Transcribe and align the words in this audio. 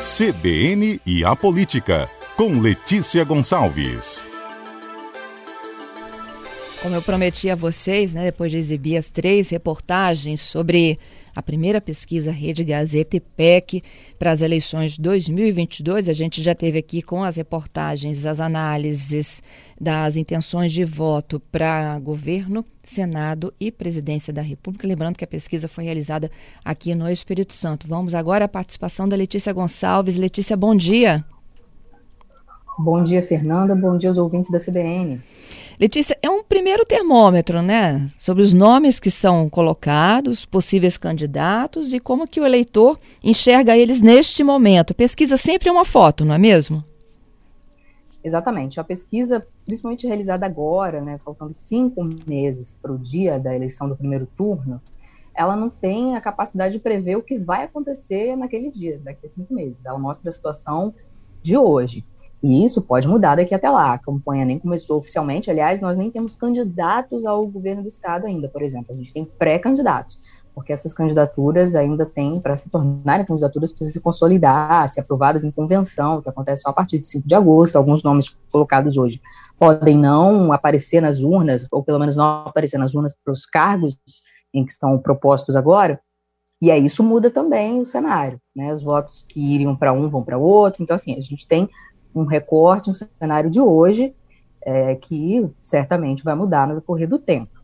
CBN 0.00 0.98
e 1.04 1.22
a 1.22 1.36
Política, 1.36 2.08
com 2.34 2.58
Letícia 2.58 3.22
Gonçalves. 3.22 4.24
Como 6.80 6.94
eu 6.94 7.02
prometi 7.02 7.50
a 7.50 7.54
vocês, 7.54 8.14
né, 8.14 8.24
depois 8.24 8.50
de 8.50 8.56
exibir 8.56 8.96
as 8.96 9.10
três 9.10 9.50
reportagens 9.50 10.40
sobre 10.40 10.98
a 11.34 11.42
primeira 11.42 11.80
pesquisa 11.80 12.30
Rede 12.30 12.64
Gazeta 12.64 13.16
e 13.16 13.20
PEC 13.20 13.82
para 14.18 14.32
as 14.32 14.42
eleições 14.42 14.92
de 14.92 15.00
2022. 15.00 16.08
A 16.08 16.12
gente 16.12 16.42
já 16.42 16.54
teve 16.54 16.78
aqui 16.78 17.02
com 17.02 17.22
as 17.22 17.36
reportagens, 17.36 18.26
as 18.26 18.40
análises 18.40 19.42
das 19.80 20.16
intenções 20.16 20.72
de 20.72 20.84
voto 20.84 21.40
para 21.50 21.98
governo, 21.98 22.64
Senado 22.82 23.52
e 23.58 23.70
presidência 23.70 24.32
da 24.32 24.42
República. 24.42 24.86
Lembrando 24.86 25.16
que 25.16 25.24
a 25.24 25.28
pesquisa 25.28 25.68
foi 25.68 25.84
realizada 25.84 26.30
aqui 26.64 26.94
no 26.94 27.08
Espírito 27.08 27.54
Santo. 27.54 27.86
Vamos 27.86 28.14
agora 28.14 28.44
à 28.44 28.48
participação 28.48 29.08
da 29.08 29.16
Letícia 29.16 29.52
Gonçalves. 29.52 30.16
Letícia, 30.16 30.56
bom 30.56 30.74
dia. 30.74 31.24
Bom 32.78 33.02
dia, 33.02 33.22
Fernanda. 33.22 33.74
Bom 33.74 33.96
dia 33.96 34.10
aos 34.10 34.18
ouvintes 34.18 34.50
da 34.50 34.58
CBN. 34.58 35.20
Letícia, 35.78 36.16
é 36.22 36.28
um 36.28 36.44
primeiro 36.44 36.84
termômetro, 36.84 37.62
né? 37.62 38.06
Sobre 38.18 38.42
os 38.42 38.52
nomes 38.52 39.00
que 39.00 39.10
são 39.10 39.48
colocados, 39.48 40.44
possíveis 40.44 40.98
candidatos 40.98 41.92
e 41.92 42.00
como 42.00 42.28
que 42.28 42.40
o 42.40 42.44
eleitor 42.44 42.98
enxerga 43.22 43.76
eles 43.76 44.00
neste 44.00 44.44
momento. 44.44 44.94
Pesquisa 44.94 45.36
sempre 45.36 45.68
é 45.68 45.72
uma 45.72 45.84
foto, 45.84 46.24
não 46.24 46.34
é 46.34 46.38
mesmo? 46.38 46.84
Exatamente. 48.22 48.78
A 48.78 48.84
pesquisa, 48.84 49.46
principalmente 49.64 50.06
realizada 50.06 50.44
agora, 50.44 51.00
né, 51.00 51.18
faltando 51.24 51.54
cinco 51.54 52.04
meses 52.26 52.78
para 52.80 52.92
o 52.92 52.98
dia 52.98 53.38
da 53.38 53.54
eleição 53.54 53.88
do 53.88 53.96
primeiro 53.96 54.26
turno, 54.36 54.80
ela 55.34 55.56
não 55.56 55.70
tem 55.70 56.16
a 56.16 56.20
capacidade 56.20 56.74
de 56.74 56.80
prever 56.80 57.16
o 57.16 57.22
que 57.22 57.38
vai 57.38 57.64
acontecer 57.64 58.36
naquele 58.36 58.70
dia, 58.70 59.00
daqui 59.02 59.24
a 59.24 59.28
cinco 59.28 59.54
meses. 59.54 59.84
Ela 59.86 59.98
mostra 59.98 60.28
a 60.28 60.32
situação 60.32 60.92
de 61.42 61.56
hoje. 61.56 62.04
E 62.42 62.64
isso 62.64 62.80
pode 62.80 63.06
mudar 63.06 63.36
daqui 63.36 63.54
até 63.54 63.68
lá. 63.68 63.92
A 63.92 63.98
campanha 63.98 64.44
nem 64.44 64.58
começou 64.58 64.96
oficialmente. 64.96 65.50
Aliás, 65.50 65.80
nós 65.80 65.98
nem 65.98 66.10
temos 66.10 66.34
candidatos 66.34 67.26
ao 67.26 67.46
governo 67.46 67.82
do 67.82 67.88
estado 67.88 68.26
ainda, 68.26 68.48
por 68.48 68.62
exemplo. 68.62 68.94
A 68.94 68.96
gente 68.96 69.12
tem 69.12 69.24
pré-candidatos, 69.24 70.18
porque 70.54 70.72
essas 70.72 70.94
candidaturas 70.94 71.74
ainda 71.74 72.06
têm, 72.06 72.40
para 72.40 72.56
se 72.56 72.70
tornarem 72.70 73.26
candidaturas, 73.26 73.70
precisam 73.70 73.92
se 73.92 74.00
consolidar, 74.00 74.88
ser 74.88 75.00
aprovadas 75.00 75.44
em 75.44 75.50
convenção, 75.50 76.22
que 76.22 76.30
acontece 76.30 76.62
só 76.62 76.70
a 76.70 76.72
partir 76.72 76.98
de 76.98 77.06
5 77.06 77.28
de 77.28 77.34
agosto. 77.34 77.76
Alguns 77.76 78.02
nomes 78.02 78.34
colocados 78.50 78.96
hoje 78.96 79.20
podem 79.58 79.98
não 79.98 80.50
aparecer 80.50 81.02
nas 81.02 81.20
urnas, 81.20 81.66
ou 81.70 81.82
pelo 81.82 81.98
menos 81.98 82.16
não 82.16 82.46
aparecer 82.46 82.78
nas 82.78 82.94
urnas 82.94 83.14
para 83.22 83.34
os 83.34 83.44
cargos 83.44 83.98
em 84.52 84.64
que 84.64 84.72
estão 84.72 84.98
propostos 84.98 85.56
agora. 85.56 86.00
E 86.62 86.70
aí 86.70 86.84
isso 86.84 87.02
muda 87.02 87.30
também 87.30 87.80
o 87.80 87.86
cenário, 87.86 88.38
né? 88.54 88.72
Os 88.72 88.82
votos 88.82 89.22
que 89.22 89.40
iriam 89.40 89.74
para 89.74 89.92
um 89.92 90.10
vão 90.10 90.22
para 90.22 90.36
outro. 90.36 90.82
Então, 90.82 90.94
assim, 90.94 91.16
a 91.16 91.20
gente 91.20 91.48
tem 91.48 91.68
um 92.14 92.24
recorte, 92.24 92.90
um 92.90 92.94
cenário 92.94 93.50
de 93.50 93.60
hoje, 93.60 94.14
é, 94.62 94.94
que 94.94 95.48
certamente 95.60 96.24
vai 96.24 96.34
mudar 96.34 96.66
no 96.66 96.74
decorrer 96.74 97.08
do 97.08 97.18
tempo. 97.18 97.60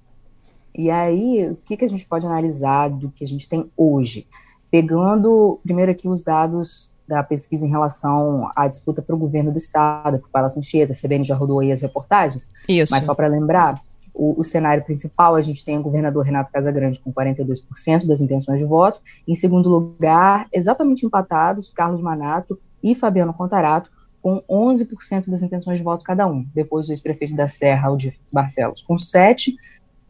E 0.77 0.91
aí, 0.91 1.49
o 1.51 1.57
que, 1.57 1.77
que 1.77 1.85
a 1.85 1.89
gente 1.89 2.07
pode 2.07 2.27
analisar 2.27 2.91
do 2.91 3.11
que 3.11 3.25
a 3.25 3.27
gente 3.27 3.49
tem 3.49 3.71
hoje? 3.77 4.27
Pegando 4.71 5.59
primeiro 5.63 5.91
aqui 5.91 6.09
os 6.09 6.23
dados 6.23 6.95
da 7.09 7.23
pesquisa 7.23 7.65
em 7.65 7.71
relação 7.71 8.51
à 8.55 8.67
disputa 8.67 9.01
para 9.01 9.15
o 9.15 9.19
governo 9.19 9.53
do 9.53 9.59
Estado, 9.59 10.19
que 10.19 10.27
o 10.27 10.31
Palácio 10.31 10.59
Anchieta, 10.59 10.93
a 10.93 10.97
CBN 10.97 11.25
já 11.25 11.37
rodou 11.37 11.61
aí 11.61 11.71
as 11.71 11.81
reportagens, 11.81 12.49
Isso. 12.69 12.93
mas 12.93 13.05
só 13.05 13.15
para 13.15 13.29
lembrar, 13.29 13.81
o, 14.13 14.41
o, 14.41 14.43
cenário 14.43 14.83
principal, 14.83 15.35
a 15.35 15.43
gente 15.43 15.65
tem 15.65 15.79
o 15.79 15.83
governador 15.83 16.25
Renato 16.25 16.51
Casagrande 16.51 16.99
com 16.99 17.13
42% 17.13 18.07
das 18.07 18.21
intenções 18.21 18.59
de 18.59 18.65
voto, 18.65 19.01
em 19.29 19.35
segundo 19.35 19.69
lugar, 19.69 20.49
exatamente 20.53 21.05
empatados, 21.05 21.71
Carlos 21.71 22.01
Manato 22.01 22.59
e 22.83 22.95
Fabiano 22.95 23.35
Contarato, 23.35 23.91
com 24.27 24.43
11% 24.51 25.31
das 25.31 25.41
intenções 25.41 25.79
de 25.79 25.85
voto 25.85 26.03
cada 26.03 26.27
um. 26.27 26.45
Depois 26.53 26.89
o 26.89 26.93
ex-prefeito 26.93 27.37
da 27.37 27.47
Serra, 27.47 27.87
Aldir 27.87 28.19
Barcelos, 28.33 28.83
com 28.83 28.97
7%, 28.97 29.55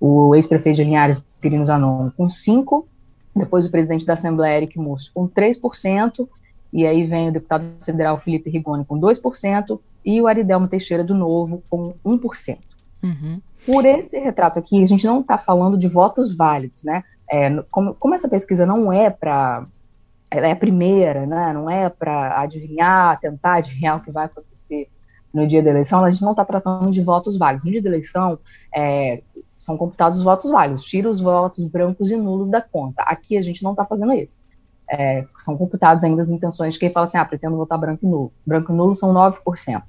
o 0.00 0.34
ex-prefeito 0.34 0.76
de 0.76 0.84
Linhares, 0.84 1.22
Quirino 1.38 1.66
Zanon, 1.66 2.08
com 2.16 2.26
5%, 2.26 2.86
depois 3.34 3.66
o 3.66 3.70
presidente 3.70 4.06
da 4.06 4.14
Assembleia, 4.14 4.56
Eric 4.56 4.78
Múcio, 4.78 5.12
com 5.12 5.28
3%, 5.28 6.26
e 6.72 6.86
aí 6.86 7.06
vem 7.06 7.28
o 7.28 7.32
deputado 7.32 7.66
federal 7.84 8.18
Felipe 8.18 8.48
Rigoni, 8.48 8.86
com 8.86 8.98
2%, 8.98 9.78
e 10.02 10.18
o 10.22 10.26
Aridelmo 10.26 10.66
Teixeira, 10.66 11.04
do 11.04 11.14
Novo, 11.14 11.62
com 11.68 11.92
1%. 12.02 12.56
Uhum. 13.02 13.38
Por 13.66 13.84
esse 13.84 14.18
retrato 14.18 14.58
aqui, 14.58 14.82
a 14.82 14.86
gente 14.86 15.04
não 15.04 15.20
está 15.20 15.36
falando 15.36 15.76
de 15.76 15.88
votos 15.88 16.34
válidos, 16.34 16.84
né? 16.84 17.04
É, 17.30 17.62
como, 17.70 17.92
como 17.92 18.14
essa 18.14 18.30
pesquisa 18.30 18.64
não 18.64 18.90
é 18.90 19.10
para 19.10 19.66
ela 20.30 20.48
é 20.48 20.52
a 20.52 20.56
primeira, 20.56 21.26
né? 21.26 21.52
não 21.52 21.70
é 21.70 21.88
para 21.88 22.40
adivinhar, 22.40 23.18
tentar 23.20 23.54
adivinhar 23.54 23.96
o 23.96 24.00
que 24.00 24.10
vai 24.10 24.26
acontecer 24.26 24.88
no 25.32 25.46
dia 25.46 25.62
da 25.62 25.70
eleição, 25.70 26.02
a 26.02 26.10
gente 26.10 26.22
não 26.22 26.30
está 26.30 26.44
tratando 26.44 26.90
de 26.90 27.02
votos 27.02 27.36
válidos. 27.36 27.64
No 27.64 27.70
dia 27.70 27.82
da 27.82 27.90
eleição, 27.90 28.38
é, 28.74 29.22
são 29.60 29.76
computados 29.76 30.16
os 30.16 30.24
votos 30.24 30.50
válidos, 30.50 30.84
tira 30.84 31.10
os 31.10 31.20
votos 31.20 31.64
brancos 31.64 32.10
e 32.10 32.16
nulos 32.16 32.48
da 32.48 32.62
conta. 32.62 33.02
Aqui 33.02 33.36
a 33.36 33.42
gente 33.42 33.62
não 33.62 33.72
está 33.72 33.84
fazendo 33.84 34.14
isso. 34.14 34.38
É, 34.90 35.26
são 35.38 35.56
computados 35.56 36.04
ainda 36.04 36.22
as 36.22 36.30
intenções 36.30 36.74
de 36.74 36.80
quem 36.80 36.90
fala 36.90 37.06
assim, 37.06 37.18
ah, 37.18 37.24
pretendo 37.24 37.56
votar 37.56 37.78
branco 37.78 38.06
e 38.06 38.08
nulo. 38.08 38.32
Branco 38.46 38.72
e 38.72 38.74
nulo 38.74 38.96
são 38.96 39.12
9%. 39.12 39.82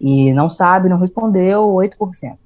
E 0.00 0.32
não 0.32 0.48
sabe, 0.48 0.88
não 0.88 0.98
respondeu, 0.98 1.64
8%. 1.66 2.36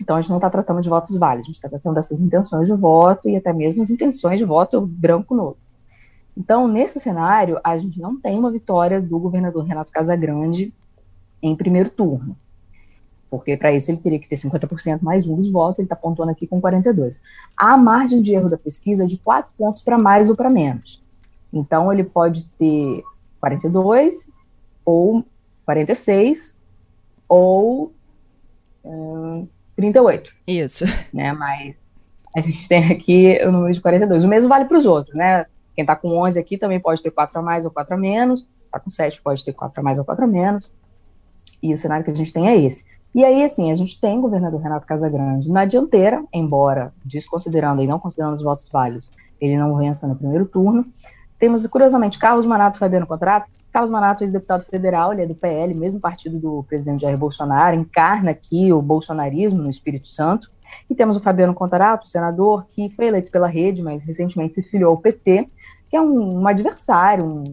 Então 0.00 0.16
a 0.16 0.20
gente 0.20 0.30
não 0.30 0.38
está 0.38 0.50
tratando 0.50 0.80
de 0.80 0.88
votos 0.88 1.16
válidos, 1.16 1.46
a 1.46 1.48
gente 1.48 1.56
está 1.56 1.68
tratando 1.68 1.94
dessas 1.94 2.20
intenções 2.20 2.66
de 2.66 2.74
voto 2.74 3.28
e 3.28 3.36
até 3.36 3.52
mesmo 3.52 3.82
as 3.82 3.90
intenções 3.90 4.38
de 4.38 4.44
voto 4.44 4.80
branco 4.80 5.34
nulo. 5.34 5.56
Então, 6.36 6.68
nesse 6.68 7.00
cenário, 7.00 7.58
a 7.64 7.78
gente 7.78 8.00
não 8.00 8.20
tem 8.20 8.38
uma 8.38 8.50
vitória 8.50 9.00
do 9.00 9.18
governador 9.18 9.64
Renato 9.64 9.90
Casagrande 9.90 10.72
em 11.42 11.56
primeiro 11.56 11.88
turno. 11.88 12.36
Porque 13.30 13.56
para 13.56 13.72
isso 13.72 13.90
ele 13.90 13.98
teria 13.98 14.18
que 14.18 14.28
ter 14.28 14.36
50% 14.36 15.00
mais 15.00 15.26
um 15.26 15.36
dos 15.36 15.50
votos, 15.50 15.78
ele 15.78 15.86
está 15.86 15.96
pontuando 15.96 16.32
aqui 16.32 16.46
com 16.46 16.60
42. 16.60 17.20
A 17.56 17.76
margem 17.76 18.20
de 18.20 18.34
erro 18.34 18.48
da 18.48 18.58
pesquisa 18.58 19.04
é 19.04 19.06
de 19.06 19.18
4 19.18 19.50
pontos 19.56 19.82
para 19.82 19.98
mais 19.98 20.28
ou 20.28 20.36
para 20.36 20.50
menos. 20.50 21.02
Então, 21.52 21.92
ele 21.92 22.04
pode 22.04 22.44
ter 22.58 23.02
42, 23.40 24.30
ou 24.84 25.24
46, 25.64 26.56
ou 27.28 27.92
hum, 28.84 29.46
38. 29.74 30.34
Isso. 30.46 30.84
Né, 31.12 31.32
mas 31.32 31.74
a 32.34 32.40
gente 32.40 32.68
tem 32.68 32.92
aqui 32.92 33.40
o 33.44 33.50
número 33.50 33.72
de 33.72 33.80
42. 33.80 34.24
O 34.24 34.28
mesmo 34.28 34.48
vale 34.48 34.66
para 34.66 34.78
os 34.78 34.84
outros, 34.84 35.16
né? 35.16 35.46
Quem 35.76 35.82
está 35.82 35.94
com 35.94 36.08
11 36.18 36.38
aqui 36.38 36.56
também 36.56 36.80
pode 36.80 37.02
ter 37.02 37.10
4 37.10 37.38
a 37.38 37.42
mais 37.42 37.66
ou 37.66 37.70
4 37.70 37.94
a 37.94 37.98
menos. 37.98 38.48
Está 38.64 38.80
com 38.80 38.88
7 38.88 39.20
pode 39.20 39.44
ter 39.44 39.52
4 39.52 39.78
a 39.78 39.84
mais 39.84 39.98
ou 39.98 40.04
4 40.06 40.24
a 40.24 40.26
menos. 40.26 40.72
E 41.62 41.72
o 41.72 41.76
cenário 41.76 42.04
que 42.04 42.10
a 42.10 42.14
gente 42.14 42.32
tem 42.32 42.48
é 42.48 42.56
esse. 42.56 42.82
E 43.14 43.24
aí, 43.24 43.44
assim, 43.44 43.70
a 43.70 43.74
gente 43.74 44.00
tem 44.00 44.18
o 44.18 44.22
governador 44.22 44.60
Renato 44.60 44.86
Casagrande 44.86 45.50
na 45.50 45.64
dianteira, 45.64 46.24
embora, 46.32 46.92
desconsiderando 47.04 47.82
e 47.82 47.86
não 47.86 47.98
considerando 47.98 48.34
os 48.34 48.42
votos 48.42 48.68
válidos, 48.68 49.10
ele 49.40 49.56
não 49.56 49.74
vença 49.76 50.06
no 50.06 50.16
primeiro 50.16 50.46
turno. 50.46 50.86
Temos, 51.38 51.66
curiosamente, 51.66 52.18
Carlos 52.18 52.46
Manato 52.46 52.78
Fabiano 52.78 53.06
Contrato. 53.06 53.50
Carlos 53.72 53.90
Manato, 53.90 54.24
ex-deputado 54.24 54.64
federal, 54.64 55.12
ele 55.12 55.22
é 55.22 55.26
do 55.26 55.34
PL, 55.34 55.74
mesmo 55.74 56.00
partido 56.00 56.38
do 56.38 56.64
presidente 56.66 57.02
Jair 57.02 57.18
Bolsonaro, 57.18 57.76
encarna 57.76 58.30
aqui 58.30 58.72
o 58.72 58.80
bolsonarismo 58.80 59.62
no 59.62 59.68
Espírito 59.68 60.08
Santo. 60.08 60.50
E 60.88 60.94
temos 60.94 61.16
o 61.16 61.20
Fabiano 61.20 61.54
Contarato, 61.54 62.08
senador, 62.08 62.66
que 62.66 62.88
foi 62.90 63.06
eleito 63.06 63.30
pela 63.30 63.46
rede, 63.48 63.82
mas 63.82 64.02
recentemente 64.02 64.54
se 64.54 64.62
filiou 64.62 64.90
ao 64.90 64.98
PT, 64.98 65.46
que 65.88 65.96
é 65.96 66.00
um, 66.00 66.40
um 66.40 66.48
adversário, 66.48 67.24
um, 67.24 67.44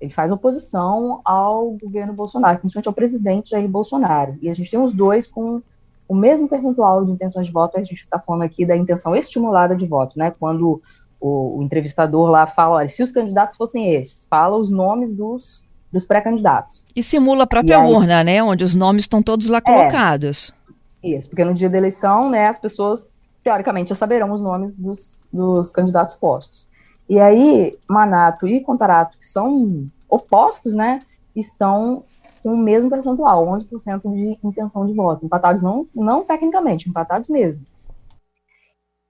ele 0.00 0.10
faz 0.10 0.32
oposição 0.32 1.20
ao 1.24 1.72
governo 1.72 2.12
Bolsonaro, 2.12 2.58
principalmente 2.58 2.88
ao 2.88 2.94
presidente 2.94 3.50
Jair 3.50 3.68
Bolsonaro. 3.68 4.36
E 4.40 4.48
a 4.48 4.52
gente 4.52 4.70
tem 4.70 4.80
os 4.80 4.94
dois 4.94 5.26
com 5.26 5.62
o 6.08 6.14
mesmo 6.14 6.48
percentual 6.48 7.04
de 7.04 7.12
intenções 7.12 7.46
de 7.46 7.52
voto, 7.52 7.76
a 7.76 7.82
gente 7.82 7.92
está 7.92 8.18
falando 8.18 8.42
aqui 8.42 8.66
da 8.66 8.76
intenção 8.76 9.14
estimulada 9.14 9.76
de 9.76 9.86
voto, 9.86 10.18
né? 10.18 10.32
Quando 10.40 10.82
o, 11.20 11.58
o 11.58 11.62
entrevistador 11.62 12.28
lá 12.28 12.46
fala, 12.46 12.76
olha, 12.76 12.88
se 12.88 13.02
os 13.02 13.12
candidatos 13.12 13.56
fossem 13.56 13.94
estes, 13.94 14.26
fala 14.26 14.56
os 14.56 14.70
nomes 14.70 15.14
dos, 15.14 15.62
dos 15.92 16.04
pré-candidatos. 16.04 16.82
E 16.96 17.02
simula 17.02 17.44
a 17.44 17.46
própria 17.46 17.80
aí, 17.80 17.92
urna, 17.92 18.24
né? 18.24 18.42
Onde 18.42 18.64
os 18.64 18.74
nomes 18.74 19.04
estão 19.04 19.22
todos 19.22 19.48
lá 19.48 19.60
colocados. 19.60 20.52
Isso, 21.02 21.28
porque 21.28 21.44
no 21.44 21.54
dia 21.54 21.70
da 21.70 21.78
eleição, 21.78 22.28
né, 22.28 22.46
as 22.46 22.58
pessoas, 22.58 23.14
teoricamente, 23.42 23.88
já 23.88 23.94
saberão 23.94 24.32
os 24.32 24.42
nomes 24.42 24.74
dos, 24.74 25.26
dos 25.32 25.72
candidatos 25.72 26.14
postos. 26.14 26.68
E 27.08 27.18
aí, 27.18 27.78
Manato 27.88 28.46
e 28.46 28.60
Contarato, 28.60 29.18
que 29.18 29.26
são 29.26 29.88
opostos, 30.08 30.74
né, 30.74 31.02
estão 31.34 32.04
com 32.42 32.54
o 32.54 32.56
mesmo 32.56 32.90
percentual, 32.90 33.46
11% 33.46 34.00
de 34.14 34.38
intenção 34.42 34.86
de 34.86 34.94
voto, 34.94 35.24
empatados 35.24 35.62
não, 35.62 35.86
não 35.94 36.24
tecnicamente, 36.24 36.88
empatados 36.88 37.28
mesmo. 37.28 37.64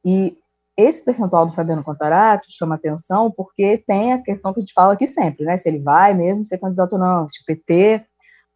E 0.04 0.37
esse 0.76 1.04
percentual 1.04 1.46
do 1.46 1.52
Fabiano 1.52 1.84
Contarato 1.84 2.46
chama 2.48 2.75
atenção 2.75 3.31
porque 3.31 3.78
tem 3.87 4.12
a 4.12 4.22
questão 4.22 4.52
que 4.52 4.60
a 4.60 4.62
gente 4.62 4.72
fala 4.72 4.94
aqui 4.94 5.06
sempre, 5.06 5.44
né, 5.44 5.56
se 5.56 5.69
ele 5.69 5.78
vai 5.78 6.14
mesmo 6.14 6.44
ser 6.44 6.58
candidato 6.58 6.94
ou 6.94 6.98
não, 6.98 7.28
se 7.28 7.40
o 7.42 7.44
PT 7.44 8.04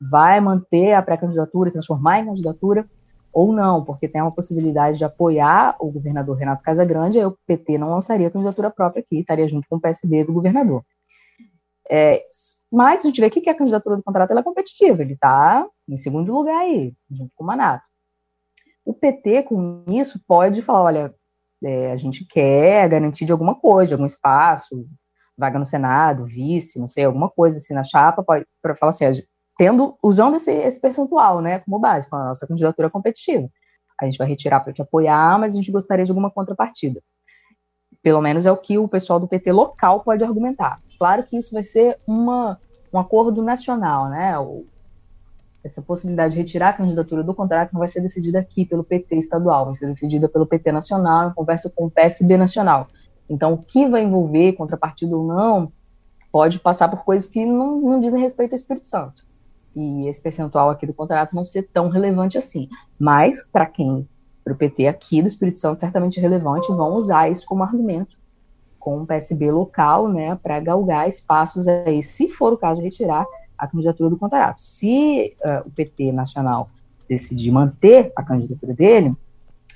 vai 0.01 0.41
manter 0.41 0.95
a 0.95 1.03
pré-candidatura 1.03 1.71
transformar 1.71 2.21
em 2.21 2.27
candidatura, 2.27 2.89
ou 3.35 3.53
não, 3.53 3.85
porque 3.85 4.09
tem 4.09 4.23
uma 4.23 4.33
possibilidade 4.33 4.97
de 4.97 5.05
apoiar 5.05 5.77
o 5.81 5.91
governador 5.91 6.37
Renato 6.37 6.63
Casagrande, 6.63 7.19
aí 7.19 7.27
o 7.27 7.37
PT 7.47 7.77
não 7.77 7.91
lançaria 7.91 8.31
candidatura 8.31 8.71
própria 8.71 9.03
aqui, 9.03 9.21
estaria 9.21 9.49
junto 9.49 9.69
com 9.69 9.77
o 9.77 9.81
PSB 9.81 10.25
do 10.25 10.33
governador. 10.33 10.85
É, 11.91 12.23
mas 12.73 13.05
a 13.05 13.09
gente 13.09 13.21
vê 13.21 13.29
que 13.29 13.51
a 13.51 13.55
candidatura 13.55 13.97
do 13.97 14.03
contrato 14.03 14.33
é 14.33 14.43
competitiva, 14.43 15.03
ele 15.03 15.15
está 15.15 15.67
em 15.89 15.97
segundo 15.97 16.33
lugar 16.33 16.61
aí, 16.61 16.95
junto 17.11 17.33
com 17.35 17.45
o 17.45 17.47
Manato. 17.47 17.85
O 18.85 18.95
PT, 18.95 19.43
com 19.43 19.85
isso, 19.89 20.21
pode 20.27 20.63
falar: 20.63 20.83
olha, 20.83 21.15
é, 21.63 21.91
a 21.91 21.97
gente 21.97 22.25
quer 22.25 22.89
garantir 22.89 23.25
de 23.25 23.33
alguma 23.33 23.55
coisa, 23.55 23.89
de 23.89 23.95
algum 23.95 24.07
espaço, 24.07 24.87
vaga 25.37 25.59
no 25.59 25.67
Senado, 25.67 26.25
vice, 26.25 26.79
não 26.79 26.87
sei, 26.87 27.05
alguma 27.05 27.29
coisa 27.29 27.57
assim 27.59 27.75
na 27.75 27.83
chapa, 27.83 28.23
para 28.23 28.77
falar 28.77 28.91
assim, 28.91 29.05
tendo, 29.57 29.97
usando 30.03 30.37
esse, 30.37 30.53
esse 30.53 30.81
percentual, 30.81 31.41
né, 31.41 31.61
como 31.61 31.79
base, 31.79 32.09
com 32.09 32.17
a 32.17 32.25
nossa 32.27 32.47
candidatura 32.47 32.91
competitiva. 32.91 33.49
A 34.01 34.05
gente 34.07 34.19
vai 34.19 34.27
retirar 34.27 34.61
para 34.61 34.73
te 34.73 34.83
apoiar, 34.83 35.39
mas 35.39 35.53
a 35.53 35.57
gente 35.57 35.71
gostaria 35.71 36.05
de 36.05 36.11
alguma 36.11 36.31
contrapartida. 36.31 37.01
Pelo 38.03 38.21
menos 38.21 38.45
é 38.45 38.53
o 38.53 38.57
que 38.57 38.77
o 38.77 38.89
pessoal 38.89 39.21
do 39.21 39.29
PT 39.29 39.53
local 39.53 40.01
pode 40.01 40.25
argumentar. 40.25 40.79
Claro 40.99 41.23
que 41.23 41.37
isso 41.37 41.55
vai 41.55 41.63
ser 41.63 41.97
uma, 42.07 42.61
um 42.93 42.99
acordo 42.99 43.43
nacional, 43.43 44.09
né? 44.09 44.39
O, 44.39 44.67
essa 45.63 45.81
possibilidade 45.81 46.35
de 46.35 46.41
retirar 46.41 46.71
a 46.71 46.73
candidatura 46.75 47.23
do 47.23 47.33
contrato 47.33 47.73
não 47.73 47.79
vai 47.79 47.89
ser 47.89 48.03
decidida 48.03 48.39
aqui 48.39 48.67
pelo 48.67 48.85
PT 48.85 49.17
estadual, 49.17 49.67
vai 49.67 49.75
ser 49.77 49.87
decidida 49.87 50.29
pelo 50.29 50.47
PT 50.47 50.71
nacional, 50.71 51.31
em 51.31 51.33
conversa 51.33 51.73
com 51.75 51.87
o 51.87 51.91
PSB 51.91 52.37
nacional. 52.37 52.87
Então, 53.31 53.55
o 53.55 53.59
que 53.59 53.87
vai 53.87 54.03
envolver 54.03 54.53
contrapartida 54.53 55.17
ou 55.17 55.27
não, 55.27 55.73
pode 56.31 56.59
passar 56.59 56.89
por 56.89 57.05
coisas 57.05 57.31
que 57.31 57.47
não, 57.47 57.81
não 57.81 58.01
dizem 58.01 58.21
respeito 58.21 58.53
ao 58.53 58.57
Espírito 58.57 58.87
Santo. 58.87 59.25
E 59.75 60.09
esse 60.09 60.21
percentual 60.21 60.71
aqui 60.71 60.87
do 60.87 60.95
contrato 60.95 61.35
não 61.35 61.45
ser 61.45 61.65
tão 61.73 61.89
relevante 61.89 62.39
assim. 62.39 62.69
Mas, 62.99 63.43
para 63.43 63.67
quem, 63.67 64.09
para 64.43 64.53
o 64.53 64.57
PT 64.57 64.87
aqui 64.87 65.21
do 65.21 65.29
Espírito 65.29 65.59
Santo, 65.59 65.81
certamente 65.81 66.21
relevante, 66.21 66.73
vão 66.73 66.95
usar 66.95 67.31
isso 67.31 67.47
como 67.47 67.63
argumento 67.63 68.17
com 68.79 69.01
o 69.01 69.07
PSB 69.07 69.51
local, 69.51 70.09
né, 70.09 70.39
para 70.43 70.61
galgar 70.61 71.09
espaços 71.09 71.67
aí, 71.67 72.03
se 72.03 72.29
for 72.29 72.53
o 72.53 72.59
caso, 72.59 72.83
retirar 72.83 73.25
a 73.57 73.67
candidatura 73.67 74.11
do 74.11 74.19
contrato. 74.19 74.59
Se 74.59 75.35
uh, 75.41 75.67
o 75.67 75.71
PT 75.71 76.13
nacional 76.13 76.69
decidir 77.09 77.51
manter 77.51 78.13
a 78.15 78.23
candidatura 78.23 78.75
dele, 78.75 79.17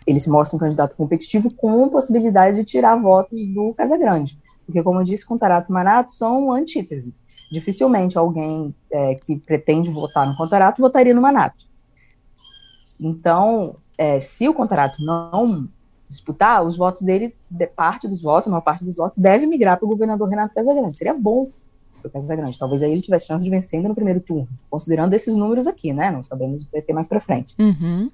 ele 0.06 0.20
se 0.20 0.28
mostra 0.28 0.56
um 0.56 0.60
candidato 0.60 0.94
competitivo 0.94 1.50
com 1.54 1.88
possibilidade 1.88 2.58
de 2.58 2.64
tirar 2.64 2.96
votos 2.96 3.46
do 3.46 3.72
Casagrande. 3.74 4.38
Porque, 4.66 4.82
como 4.82 5.00
eu 5.00 5.04
disse, 5.04 5.26
Contarato 5.26 5.70
e 5.70 5.72
Manato 5.72 6.12
são 6.12 6.52
antítese. 6.52 7.14
Dificilmente 7.50 8.18
alguém 8.18 8.74
é, 8.90 9.14
que 9.14 9.36
pretende 9.36 9.90
votar 9.90 10.26
no 10.26 10.36
Contarato 10.36 10.82
votaria 10.82 11.14
no 11.14 11.22
Manato. 11.22 11.66
Então, 13.00 13.76
é, 13.96 14.20
se 14.20 14.48
o 14.48 14.54
Contarato 14.54 15.02
não 15.02 15.68
disputar, 16.08 16.64
os 16.64 16.76
votos 16.76 17.02
dele, 17.02 17.34
de 17.50 17.66
parte 17.66 18.08
dos 18.08 18.22
votos, 18.22 18.48
maior 18.48 18.62
parte 18.62 18.84
dos 18.84 18.96
votos, 18.96 19.18
deve 19.18 19.46
migrar 19.46 19.76
para 19.76 19.86
o 19.86 19.88
governador 19.88 20.28
Renato 20.28 20.54
Casagrande. 20.54 20.96
Seria 20.96 21.14
bom 21.14 21.50
para 22.00 22.08
o 22.08 22.10
Casagrande. 22.10 22.58
Talvez 22.58 22.82
aí 22.82 22.92
ele 22.92 23.02
tivesse 23.02 23.26
chance 23.26 23.44
de 23.44 23.50
vencer 23.50 23.76
ainda 23.76 23.88
no 23.88 23.94
primeiro 23.94 24.20
turno, 24.20 24.48
considerando 24.70 25.12
esses 25.14 25.34
números 25.34 25.66
aqui, 25.66 25.92
né? 25.92 26.10
Não 26.10 26.22
sabemos 26.22 26.62
o 26.62 26.66
que 26.66 26.72
vai 26.72 26.82
ter 26.82 26.92
mais 26.92 27.06
para 27.06 27.20
frente. 27.20 27.54
Uhum. 27.58 28.10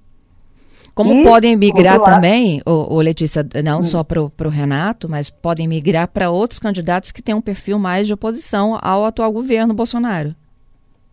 Como 0.94 1.12
e, 1.12 1.24
podem 1.24 1.56
migrar 1.56 2.00
também, 2.00 2.62
o, 2.64 3.00
Letícia, 3.00 3.44
não 3.64 3.80
hum. 3.80 3.82
só 3.82 4.04
para 4.04 4.20
o 4.22 4.48
Renato, 4.48 5.08
mas 5.08 5.28
podem 5.28 5.66
migrar 5.66 6.06
para 6.06 6.30
outros 6.30 6.60
candidatos 6.60 7.10
que 7.10 7.20
têm 7.20 7.34
um 7.34 7.40
perfil 7.40 7.78
mais 7.78 8.06
de 8.06 8.14
oposição 8.14 8.78
ao 8.80 9.04
atual 9.04 9.32
governo 9.32 9.74
Bolsonaro. 9.74 10.34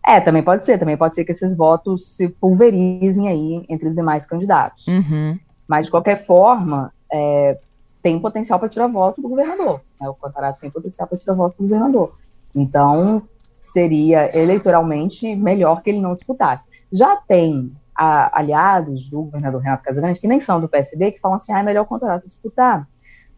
É, 0.06 0.20
também 0.20 0.42
pode 0.42 0.64
ser. 0.64 0.78
Também 0.78 0.96
pode 0.96 1.14
ser 1.16 1.24
que 1.24 1.32
esses 1.32 1.56
votos 1.56 2.08
se 2.14 2.28
pulverizem 2.28 3.28
aí 3.28 3.64
entre 3.68 3.88
os 3.88 3.94
demais 3.94 4.24
candidatos. 4.26 4.86
Uhum. 4.86 5.38
Mas, 5.66 5.86
de 5.86 5.90
qualquer 5.90 6.24
forma, 6.24 6.92
é, 7.10 7.58
tem 8.00 8.18
potencial 8.18 8.58
para 8.58 8.68
tirar 8.68 8.86
voto 8.88 9.20
do 9.20 9.28
governador. 9.28 9.80
Né? 10.00 10.08
O 10.08 10.14
Contarato 10.14 10.60
tem 10.60 10.70
potencial 10.70 11.08
para 11.08 11.18
tirar 11.18 11.34
voto 11.34 11.56
do 11.58 11.64
governador. 11.64 12.14
Então, 12.54 13.22
seria 13.60 14.36
eleitoralmente 14.36 15.34
melhor 15.36 15.82
que 15.82 15.90
ele 15.90 16.00
não 16.00 16.14
disputasse. 16.14 16.66
Já 16.92 17.16
tem 17.16 17.72
a, 17.94 18.38
aliados 18.38 19.08
do 19.08 19.22
governador 19.22 19.60
Renato 19.60 19.84
Casagrande, 19.84 20.20
que 20.20 20.28
nem 20.28 20.40
são 20.40 20.60
do 20.60 20.68
PSB, 20.68 21.12
que 21.12 21.20
falam 21.20 21.36
assim, 21.36 21.52
ah, 21.52 21.60
é 21.60 21.62
melhor 21.62 21.82
o 21.82 21.86
contrato 21.86 22.26
disputar, 22.26 22.88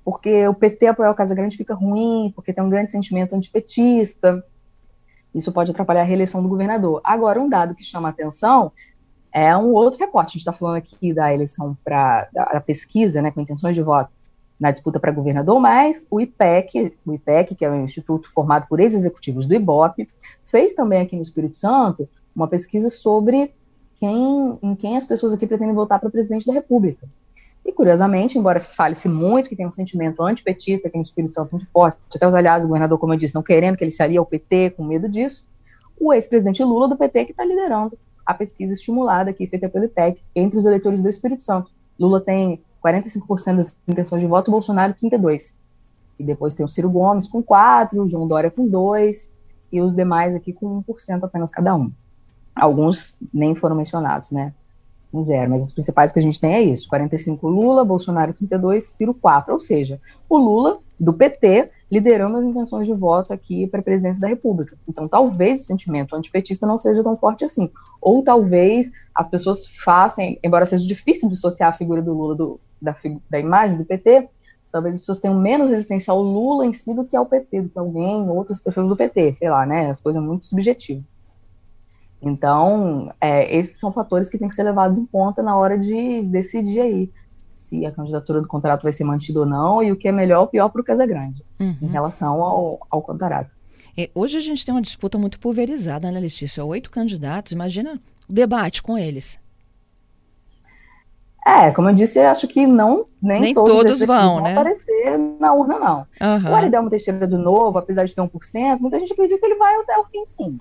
porque 0.04 0.46
o 0.46 0.54
PT 0.54 0.88
apoiar 0.88 1.10
o 1.10 1.14
Casagrande 1.14 1.56
fica 1.56 1.74
ruim, 1.74 2.32
porque 2.34 2.52
tem 2.52 2.62
um 2.62 2.68
grande 2.68 2.90
sentimento 2.90 3.34
antipetista, 3.34 4.44
isso 5.34 5.50
pode 5.52 5.70
atrapalhar 5.70 6.02
a 6.02 6.04
reeleição 6.04 6.42
do 6.42 6.48
governador. 6.48 7.00
Agora, 7.02 7.40
um 7.40 7.48
dado 7.48 7.74
que 7.74 7.82
chama 7.82 8.08
a 8.08 8.10
atenção 8.10 8.70
é 9.32 9.56
um 9.56 9.72
outro 9.72 9.98
recorte, 9.98 10.28
a 10.28 10.32
gente 10.32 10.40
está 10.42 10.52
falando 10.52 10.76
aqui 10.76 11.12
da 11.12 11.34
eleição 11.34 11.76
para 11.82 12.28
a 12.36 12.60
pesquisa, 12.60 13.20
né, 13.20 13.32
com 13.32 13.40
intenções 13.40 13.74
de 13.74 13.82
voto 13.82 14.12
na 14.60 14.70
disputa 14.70 15.00
para 15.00 15.10
governador, 15.10 15.58
mas 15.58 16.06
o 16.08 16.20
IPEC, 16.20 16.96
o 17.04 17.12
IPEC, 17.12 17.56
que 17.56 17.64
é 17.64 17.70
um 17.70 17.84
instituto 17.84 18.32
formado 18.32 18.68
por 18.68 18.78
ex-executivos 18.78 19.46
do 19.46 19.54
IBOP, 19.54 20.08
fez 20.44 20.72
também 20.72 21.00
aqui 21.00 21.16
no 21.16 21.22
Espírito 21.22 21.56
Santo 21.56 22.08
uma 22.34 22.46
pesquisa 22.46 22.88
sobre 22.88 23.52
quem, 24.04 24.58
em 24.62 24.74
quem 24.74 24.96
as 24.96 25.04
pessoas 25.04 25.32
aqui 25.32 25.46
pretendem 25.46 25.74
votar 25.74 25.98
para 25.98 26.10
presidente 26.10 26.46
da 26.46 26.52
República. 26.52 27.06
E, 27.64 27.72
curiosamente, 27.72 28.36
embora 28.36 28.60
fale-se 28.60 29.08
muito 29.08 29.48
que 29.48 29.56
tem 29.56 29.66
um 29.66 29.72
sentimento 29.72 30.22
antipetista 30.22 30.88
aqui 30.88 30.98
no 30.98 31.02
Espírito 31.02 31.32
Santo 31.32 31.52
muito 31.52 31.66
forte, 31.70 31.96
até 32.14 32.26
os 32.26 32.34
aliados 32.34 32.66
do 32.66 32.68
governador, 32.68 32.98
como 32.98 33.14
eu 33.14 33.18
disse, 33.18 33.34
não 33.34 33.42
querendo 33.42 33.76
que 33.76 33.82
ele 33.82 33.90
se 33.90 34.02
alie 34.02 34.18
ao 34.18 34.26
PT, 34.26 34.74
com 34.76 34.84
medo 34.84 35.08
disso, 35.08 35.46
o 35.98 36.12
ex-presidente 36.12 36.62
Lula 36.62 36.88
do 36.88 36.96
PT 36.96 37.24
que 37.24 37.30
está 37.30 37.44
liderando 37.44 37.96
a 38.26 38.34
pesquisa 38.34 38.74
estimulada 38.74 39.30
aqui, 39.30 39.46
feita 39.46 39.68
pelo 39.68 39.86
IPEC, 39.86 40.20
entre 40.34 40.58
os 40.58 40.66
eleitores 40.66 41.00
do 41.00 41.08
Espírito 41.08 41.42
Santo. 41.42 41.70
Lula 41.98 42.20
tem 42.20 42.60
45% 42.84 43.56
das 43.56 43.74
intenções 43.88 44.20
de 44.20 44.28
voto, 44.28 44.50
Bolsonaro 44.50 44.94
32%. 45.02 45.54
E 46.18 46.22
depois 46.24 46.54
tem 46.54 46.64
o 46.64 46.68
Ciro 46.68 46.90
Gomes 46.90 47.26
com 47.26 47.42
4%, 47.42 47.98
o 47.98 48.08
João 48.08 48.28
Dória 48.28 48.50
com 48.50 48.68
2%, 48.68 49.30
e 49.72 49.80
os 49.80 49.94
demais 49.94 50.34
aqui 50.34 50.52
com 50.52 50.82
1% 50.82 51.24
apenas 51.24 51.50
cada 51.50 51.74
um. 51.74 51.90
Alguns 52.54 53.16
nem 53.32 53.54
foram 53.54 53.76
mencionados, 53.76 54.30
né? 54.30 54.52
Um 55.12 55.22
zero, 55.22 55.50
mas 55.50 55.64
os 55.64 55.72
principais 55.72 56.10
que 56.10 56.18
a 56.18 56.22
gente 56.22 56.40
tem 56.40 56.54
é 56.54 56.62
isso: 56.62 56.88
45 56.88 57.48
Lula, 57.48 57.84
Bolsonaro 57.84 58.32
32, 58.32 58.84
Ciro 58.84 59.14
4. 59.14 59.52
Ou 59.52 59.60
seja, 59.60 60.00
o 60.28 60.36
Lula, 60.36 60.78
do 60.98 61.12
PT, 61.12 61.70
liderando 61.90 62.36
as 62.36 62.44
intenções 62.44 62.86
de 62.86 62.94
voto 62.94 63.32
aqui 63.32 63.66
para 63.66 63.80
a 63.80 63.82
presidência 63.82 64.20
da 64.20 64.26
República. 64.26 64.76
Então, 64.88 65.06
talvez 65.06 65.60
o 65.60 65.64
sentimento 65.64 66.16
antipetista 66.16 66.66
não 66.66 66.76
seja 66.76 67.02
tão 67.02 67.16
forte 67.16 67.44
assim. 67.44 67.70
Ou 68.00 68.22
talvez 68.22 68.90
as 69.14 69.28
pessoas 69.28 69.66
façam, 69.66 70.36
embora 70.42 70.66
seja 70.66 70.86
difícil 70.86 71.28
dissociar 71.28 71.70
a 71.70 71.76
figura 71.76 72.02
do 72.02 72.12
Lula 72.12 72.34
do, 72.34 72.60
da, 72.82 72.96
da 73.30 73.38
imagem 73.38 73.78
do 73.78 73.84
PT, 73.84 74.28
talvez 74.72 74.96
as 74.96 75.00
pessoas 75.02 75.20
tenham 75.20 75.38
menos 75.38 75.70
resistência 75.70 76.10
ao 76.10 76.20
Lula 76.20 76.66
em 76.66 76.72
si 76.72 76.92
do 76.92 77.04
que 77.04 77.16
ao 77.16 77.26
PT, 77.26 77.62
do 77.62 77.68
que 77.68 77.78
alguém, 77.78 78.28
outras 78.28 78.60
pessoas 78.60 78.88
do 78.88 78.96
PT, 78.96 79.34
sei 79.34 79.48
lá, 79.48 79.64
né? 79.64 79.88
As 79.88 80.00
coisas 80.00 80.20
muito 80.20 80.46
subjetivas. 80.46 81.04
Então, 82.24 83.12
é, 83.20 83.54
esses 83.54 83.78
são 83.78 83.92
fatores 83.92 84.30
que 84.30 84.38
têm 84.38 84.48
que 84.48 84.54
ser 84.54 84.62
levados 84.62 84.96
em 84.96 85.04
conta 85.04 85.42
na 85.42 85.56
hora 85.56 85.78
de 85.78 86.22
decidir 86.22 86.80
aí 86.80 87.10
se 87.50 87.84
a 87.84 87.92
candidatura 87.92 88.40
do 88.40 88.48
contrato 88.48 88.82
vai 88.82 88.92
ser 88.92 89.04
mantida 89.04 89.40
ou 89.40 89.46
não 89.46 89.82
e 89.82 89.92
o 89.92 89.96
que 89.96 90.08
é 90.08 90.12
melhor 90.12 90.40
ou 90.40 90.46
pior 90.46 90.68
para 90.68 90.80
o 90.80 90.84
Casagrande 90.84 91.44
uhum. 91.60 91.76
em 91.82 91.86
relação 91.86 92.42
ao, 92.42 92.80
ao 92.90 93.02
contrato. 93.02 93.54
É, 93.96 94.10
hoje 94.14 94.38
a 94.38 94.40
gente 94.40 94.64
tem 94.64 94.74
uma 94.74 94.82
disputa 94.82 95.18
muito 95.18 95.38
pulverizada, 95.38 96.10
né, 96.10 96.18
Letícia? 96.18 96.64
Oito 96.64 96.90
candidatos, 96.90 97.52
imagina 97.52 98.00
o 98.28 98.32
debate 98.32 98.82
com 98.82 98.98
eles. 98.98 99.38
É, 101.46 101.70
como 101.70 101.90
eu 101.90 101.94
disse, 101.94 102.18
eu 102.18 102.28
acho 102.28 102.48
que 102.48 102.66
não 102.66 103.06
nem, 103.20 103.40
nem 103.40 103.54
todos, 103.54 103.76
todos 103.76 104.00
vão, 104.00 104.36
vão 104.36 104.44
né? 104.44 104.52
aparecer 104.52 105.18
na 105.38 105.52
urna, 105.52 105.78
não. 105.78 106.06
Uhum. 106.20 106.50
O 106.50 106.54
Aridel 106.54 106.88
Teixeira 106.88 107.26
do 107.26 107.38
Novo, 107.38 107.78
apesar 107.78 108.04
de 108.04 108.14
ter 108.14 108.22
1%, 108.22 108.80
muita 108.80 108.98
gente 108.98 109.12
acredita 109.12 109.38
que 109.38 109.46
ele 109.46 109.56
vai 109.56 109.74
até 109.76 109.98
o 109.98 110.04
fim, 110.04 110.24
sim 110.24 110.58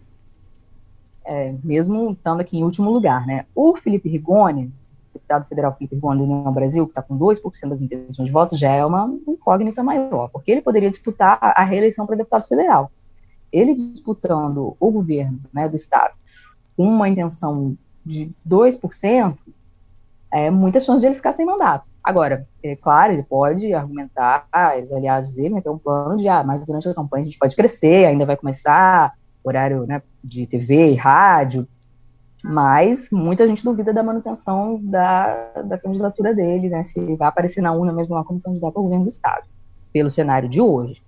é, 1.25 1.53
mesmo 1.63 2.11
estando 2.11 2.41
aqui 2.41 2.57
em 2.57 2.63
último 2.63 2.91
lugar, 2.91 3.25
né? 3.25 3.45
O 3.55 3.75
Felipe 3.75 4.09
Rigoni, 4.09 4.71
deputado 5.13 5.47
federal 5.47 5.73
Felipe 5.73 5.95
Rigoni 5.95 6.19
do 6.19 6.23
União 6.25 6.51
Brasil, 6.51 6.85
que 6.85 6.91
está 6.91 7.01
com 7.01 7.17
2% 7.17 7.69
das 7.69 7.81
intenções 7.81 8.27
de 8.27 8.31
voto, 8.31 8.57
já 8.57 8.69
é 8.71 8.85
uma 8.85 9.13
incógnita 9.27 9.83
maior, 9.83 10.29
porque 10.29 10.51
ele 10.51 10.61
poderia 10.61 10.89
disputar 10.89 11.37
a 11.41 11.63
reeleição 11.63 12.05
para 12.05 12.15
deputado 12.15 12.47
federal. 12.47 12.91
Ele 13.51 13.73
disputando 13.73 14.75
o 14.79 14.91
governo 14.91 15.39
né, 15.53 15.69
do 15.69 15.75
Estado 15.75 16.13
com 16.75 16.87
uma 16.87 17.07
intenção 17.07 17.77
de 18.05 18.31
2%, 18.47 19.37
é 20.31 20.49
muita 20.49 20.79
chance 20.79 21.01
de 21.01 21.07
ele 21.07 21.15
ficar 21.15 21.31
sem 21.31 21.45
mandato. 21.45 21.85
Agora, 22.03 22.45
é 22.61 22.75
claro, 22.75 23.13
ele 23.13 23.23
pode 23.23 23.73
argumentar, 23.73 24.47
os 24.81 24.91
aliados 24.91 25.35
dele, 25.35 25.53
né, 25.53 25.61
ter 25.61 25.69
um 25.69 25.77
plano 25.77 26.17
de, 26.17 26.27
ah, 26.27 26.43
mas 26.43 26.65
durante 26.65 26.89
a 26.89 26.93
campanha 26.93 27.21
a 27.21 27.25
gente 27.25 27.37
pode 27.37 27.55
crescer, 27.55 28.05
ainda 28.05 28.25
vai 28.25 28.35
começar 28.35 29.13
horário 29.43 29.85
né, 29.85 30.01
de 30.23 30.45
TV 30.47 30.91
e 30.91 30.95
rádio, 30.95 31.67
mas 32.43 33.09
muita 33.11 33.47
gente 33.47 33.63
duvida 33.63 33.93
da 33.93 34.03
manutenção 34.03 34.79
da, 34.83 35.51
da 35.65 35.77
candidatura 35.77 36.33
dele, 36.33 36.69
né, 36.69 36.83
se 36.83 36.99
vai 37.15 37.27
aparecer 37.27 37.61
na 37.61 37.71
urna 37.71 37.93
mesmo 37.93 38.15
lá 38.15 38.23
como 38.23 38.41
candidato 38.41 38.77
ao 38.77 38.83
governo 38.83 39.05
do 39.05 39.09
Estado, 39.09 39.47
pelo 39.91 40.11
cenário 40.11 40.49
de 40.49 40.59
hoje. 40.59 41.01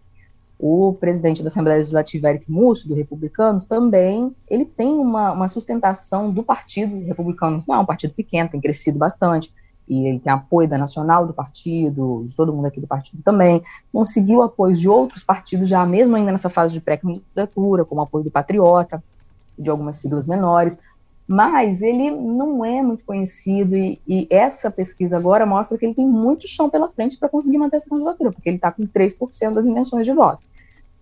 O 0.58 0.94
presidente 0.94 1.44
da 1.44 1.50
Assembleia 1.50 1.80
Legislativa, 1.80 2.30
Eric 2.30 2.50
Musso, 2.50 2.88
do 2.88 2.96
Republicanos, 2.96 3.66
também, 3.66 4.34
ele 4.50 4.64
tem 4.64 4.98
uma, 4.98 5.34
uma 5.34 5.50
sustentação 5.50 6.32
do 6.32 6.42
partido 6.42 6.98
republicano, 7.06 7.62
não 7.68 7.76
é 7.76 7.80
um 7.80 7.86
partido 7.86 8.14
pequeno, 8.14 8.50
tem 8.50 8.62
crescido 8.62 8.98
bastante, 8.98 9.54
e 9.88 10.08
ele 10.08 10.20
tem 10.20 10.32
apoio 10.32 10.68
da 10.68 10.78
Nacional 10.78 11.28
do 11.28 11.34
partido, 11.34 12.24
de 12.26 12.36
todo 12.36 12.54
mundo 12.54 12.66
aqui 12.66 12.80
do 12.80 12.88
partido 12.88 13.22
também, 13.22 13.62
conseguiu 13.94 14.42
apoio 14.42 14.76
de 14.76 14.90
outros 14.90 15.24
partidos 15.24 15.70
já 15.70 15.86
mesmo 15.86 16.16
ainda 16.16 16.32
nessa 16.32 16.50
fase 16.50 16.74
de 16.74 16.82
pré-candidatura, 16.82 17.86
como 17.86 18.02
apoio 18.02 18.24
do 18.24 18.32
Patriota, 18.32 19.04
de 19.58 19.70
algumas 19.70 19.98
siglas 19.98 20.28
menores, 20.28 20.80
mas 21.28 21.82
ele 21.82 22.12
não 22.12 22.64
é 22.64 22.82
muito 22.82 23.04
conhecido 23.04 23.76
e, 23.76 24.00
e, 24.08 24.28
essa 24.30 24.70
pesquisa 24.70 25.18
agora 25.18 25.46
mostra 25.46 25.78
que 25.78 25.86
ele 25.86 25.96
tem 25.96 26.08
muito 26.08 26.48
chão 26.48 26.70
pela 26.70 26.90
frente 26.90 27.18
para 27.18 27.30
conseguir 27.30 27.58
manter 27.58 27.78
essa 27.78 27.90
candidatura, 27.90 28.32
porque 28.32 28.48
ele 28.48 28.58
está 28.58 28.72
com 28.72 28.84
3% 28.84 29.54
das 29.54 29.66
intenções 29.66 30.06
de 30.06 30.14
voto. 30.14 30.44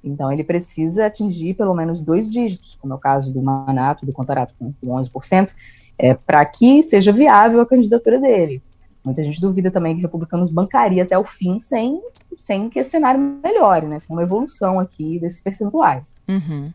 Então 0.04 0.32
ele 0.32 0.44
precisa 0.44 1.06
atingir 1.06 1.54
pelo 1.56 1.74
menos 1.74 2.02
dois 2.02 2.30
dígitos, 2.30 2.78
como 2.80 2.94
é 2.94 2.96
o 2.96 3.00
caso 3.00 3.34
do 3.34 3.42
Manato, 3.42 4.06
do 4.06 4.12
Contarato 4.14 4.54
com 4.60 4.74
11%, 4.82 5.54
é, 5.98 6.14
para 6.14 6.44
que 6.46 6.84
seja 6.84 7.12
viável 7.12 7.62
a 7.62 7.66
candidatura 7.66 8.20
dele. 8.20 8.62
Muita 9.04 9.24
gente 9.24 9.42
duvida 9.42 9.70
também 9.70 9.96
que 9.96 10.02
republicanos 10.02 10.50
bancaria 10.50 11.04
até 11.04 11.18
o 11.18 11.26
fim 11.26 11.60
sem, 11.60 12.02
sem 12.38 12.70
que 12.70 12.80
esse 12.80 12.92
cenário 12.92 13.20
melhore, 13.44 13.86
né? 13.86 14.00
Sem 14.00 14.16
uma 14.16 14.24
evolução 14.24 14.80
aqui 14.80 15.20
desses 15.20 15.42
percentuais. 15.42 16.14
Uhum. 16.28 16.72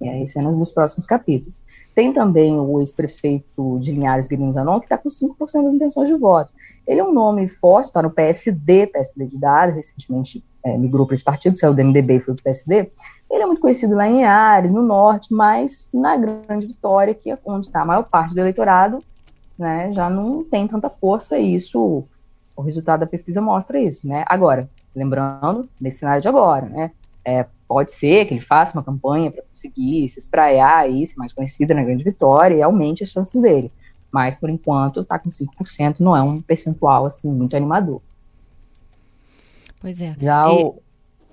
E 0.00 0.08
aí, 0.08 0.26
cenas 0.26 0.56
dos 0.56 0.70
próximos 0.70 1.06
capítulos. 1.06 1.62
Tem 1.94 2.12
também 2.12 2.58
o 2.58 2.80
ex-prefeito 2.80 3.78
de 3.78 3.92
Linhares, 3.92 4.26
Guilherme 4.26 4.52
Zanon, 4.52 4.80
que 4.80 4.86
está 4.86 4.98
com 4.98 5.08
5% 5.08 5.62
das 5.62 5.74
intenções 5.74 6.08
de 6.08 6.16
voto. 6.16 6.50
Ele 6.86 7.00
é 7.00 7.04
um 7.04 7.12
nome 7.12 7.46
forte, 7.48 7.86
está 7.86 8.02
no 8.02 8.10
PSD, 8.10 8.88
PSD 8.88 9.28
de 9.28 9.38
Dado, 9.38 9.72
recentemente 9.72 10.44
é, 10.64 10.76
migrou 10.76 11.06
para 11.06 11.14
esse 11.14 11.22
partido, 11.22 11.56
saiu 11.56 11.72
do 11.72 11.84
MDB 11.84 12.16
e 12.16 12.20
foi 12.20 12.34
para 12.34 12.40
o 12.40 12.44
PSD. 12.44 12.90
Ele 13.30 13.42
é 13.42 13.46
muito 13.46 13.60
conhecido 13.60 13.94
lá 13.94 14.08
em 14.08 14.16
Linhares, 14.16 14.72
no 14.72 14.82
norte, 14.82 15.32
mas 15.32 15.90
na 15.94 16.16
Grande 16.16 16.66
Vitória, 16.66 17.14
que 17.14 17.30
é 17.30 17.38
onde 17.44 17.66
está 17.66 17.82
a 17.82 17.84
maior 17.84 18.02
parte 18.04 18.34
do 18.34 18.40
eleitorado, 18.40 19.02
né, 19.58 19.92
já 19.92 20.10
não 20.10 20.44
tem 20.44 20.66
tanta 20.66 20.88
força 20.88 21.38
e 21.38 21.54
isso, 21.54 22.04
o 22.56 22.62
resultado 22.62 23.00
da 23.00 23.06
pesquisa 23.06 23.40
mostra 23.40 23.80
isso, 23.80 24.06
né. 24.06 24.24
Agora, 24.26 24.68
lembrando, 24.94 25.68
nesse 25.80 25.98
cenário 25.98 26.22
de 26.22 26.28
agora, 26.28 26.66
né, 26.66 26.90
é, 27.24 27.46
pode 27.66 27.92
ser 27.92 28.26
que 28.26 28.34
ele 28.34 28.40
faça 28.40 28.76
uma 28.76 28.84
campanha 28.84 29.30
para 29.30 29.42
conseguir 29.42 30.08
se 30.08 30.18
espraiar 30.18 30.78
aí, 30.78 31.06
ser 31.06 31.16
mais 31.16 31.32
conhecida 31.32 31.74
na 31.74 31.82
Grande 31.82 32.04
Vitória 32.04 32.54
e 32.54 32.62
aumente 32.62 33.02
as 33.02 33.10
chances 33.10 33.40
dele. 33.40 33.72
Mas, 34.12 34.36
por 34.36 34.48
enquanto, 34.48 35.00
está 35.00 35.18
com 35.18 35.28
5%, 35.28 35.96
não 35.98 36.16
é 36.16 36.22
um 36.22 36.40
percentual, 36.40 37.06
assim, 37.06 37.28
muito 37.28 37.56
animador. 37.56 38.00
Pois 39.80 40.00
é. 40.00 40.14
Já 40.18 40.48
e, 40.48 40.62
o... 40.62 40.76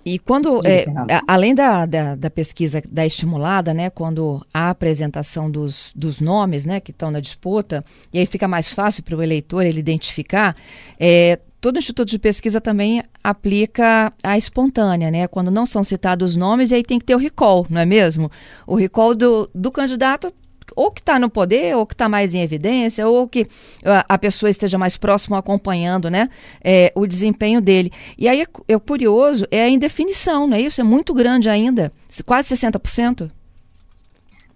e 0.05 0.17
quando, 0.20 0.62
é, 0.65 0.86
além 1.27 1.53
da, 1.53 1.86
da, 1.86 2.15
da, 2.15 2.29
pesquisa 2.29 2.81
da 2.89 3.05
estimulada, 3.05 3.74
né, 3.74 3.89
quando 3.89 4.46
há 4.53 4.67
a 4.67 4.70
apresentação 4.72 5.50
dos, 5.50 5.91
dos 5.96 6.20
nomes, 6.20 6.65
né, 6.65 6.79
que 6.79 6.91
estão 6.91 7.12
na 7.12 7.20
disputa, 7.20 7.84
e 8.13 8.20
aí 8.20 8.25
fica 8.25 8.48
mais 8.48 8.74
fácil 8.74 9.03
para 9.03 9.15
o 9.15 9.22
eleitor 9.22 9.65
ele 9.65 9.79
identificar, 9.79 10.55
é, 11.00 11.39
todo 11.62 11.77
instituto 11.77 12.10
de 12.10 12.17
pesquisa 12.17 12.60
também 12.60 13.03
aplica 13.24 14.12
a 14.24 14.36
espontânea, 14.36 15.12
né? 15.12 15.27
Quando 15.27 15.51
não 15.51 15.67
são 15.67 15.84
citados 15.84 16.31
os 16.31 16.36
nomes, 16.36 16.72
e 16.72 16.75
aí 16.75 16.84
tem 16.84 16.98
que 16.98 17.05
ter 17.05 17.13
o 17.13 17.20
recall, 17.20 17.67
não 17.70 17.79
é 17.79 17.86
mesmo? 17.86 18.31
O 18.65 18.75
recall 18.75 19.13
do, 19.13 19.48
do 19.53 19.72
candidato 19.72 20.34
ou 20.75 20.92
que 20.92 21.01
está 21.01 21.20
no 21.20 21.30
poder, 21.30 21.75
ou 21.75 21.86
que 21.86 21.94
está 21.94 22.08
mais 22.08 22.34
em 22.34 22.42
evidência, 22.42 23.08
ou 23.08 23.28
que 23.28 23.48
a, 23.84 24.06
a 24.08 24.18
pessoa 24.18 24.50
esteja 24.50 24.78
mais 24.78 24.98
próximo 24.98 25.36
acompanhando 25.36 26.10
né, 26.10 26.30
é, 26.63 26.92
o 26.96 27.06
desempenho 27.06 27.62
dele. 27.62 27.92
E 28.18 28.28
aí, 28.28 28.46
é, 28.68 28.80
curioso, 28.80 29.46
é 29.51 29.63
a 29.63 29.70
indefinição, 29.70 30.48
não 30.48 30.56
é 30.56 30.62
isso? 30.62 30.82
É 30.82 30.84
muito 30.84 31.13
grande 31.13 31.50
ainda, 31.50 31.92
quase 32.25 32.56
60%. 32.56 33.30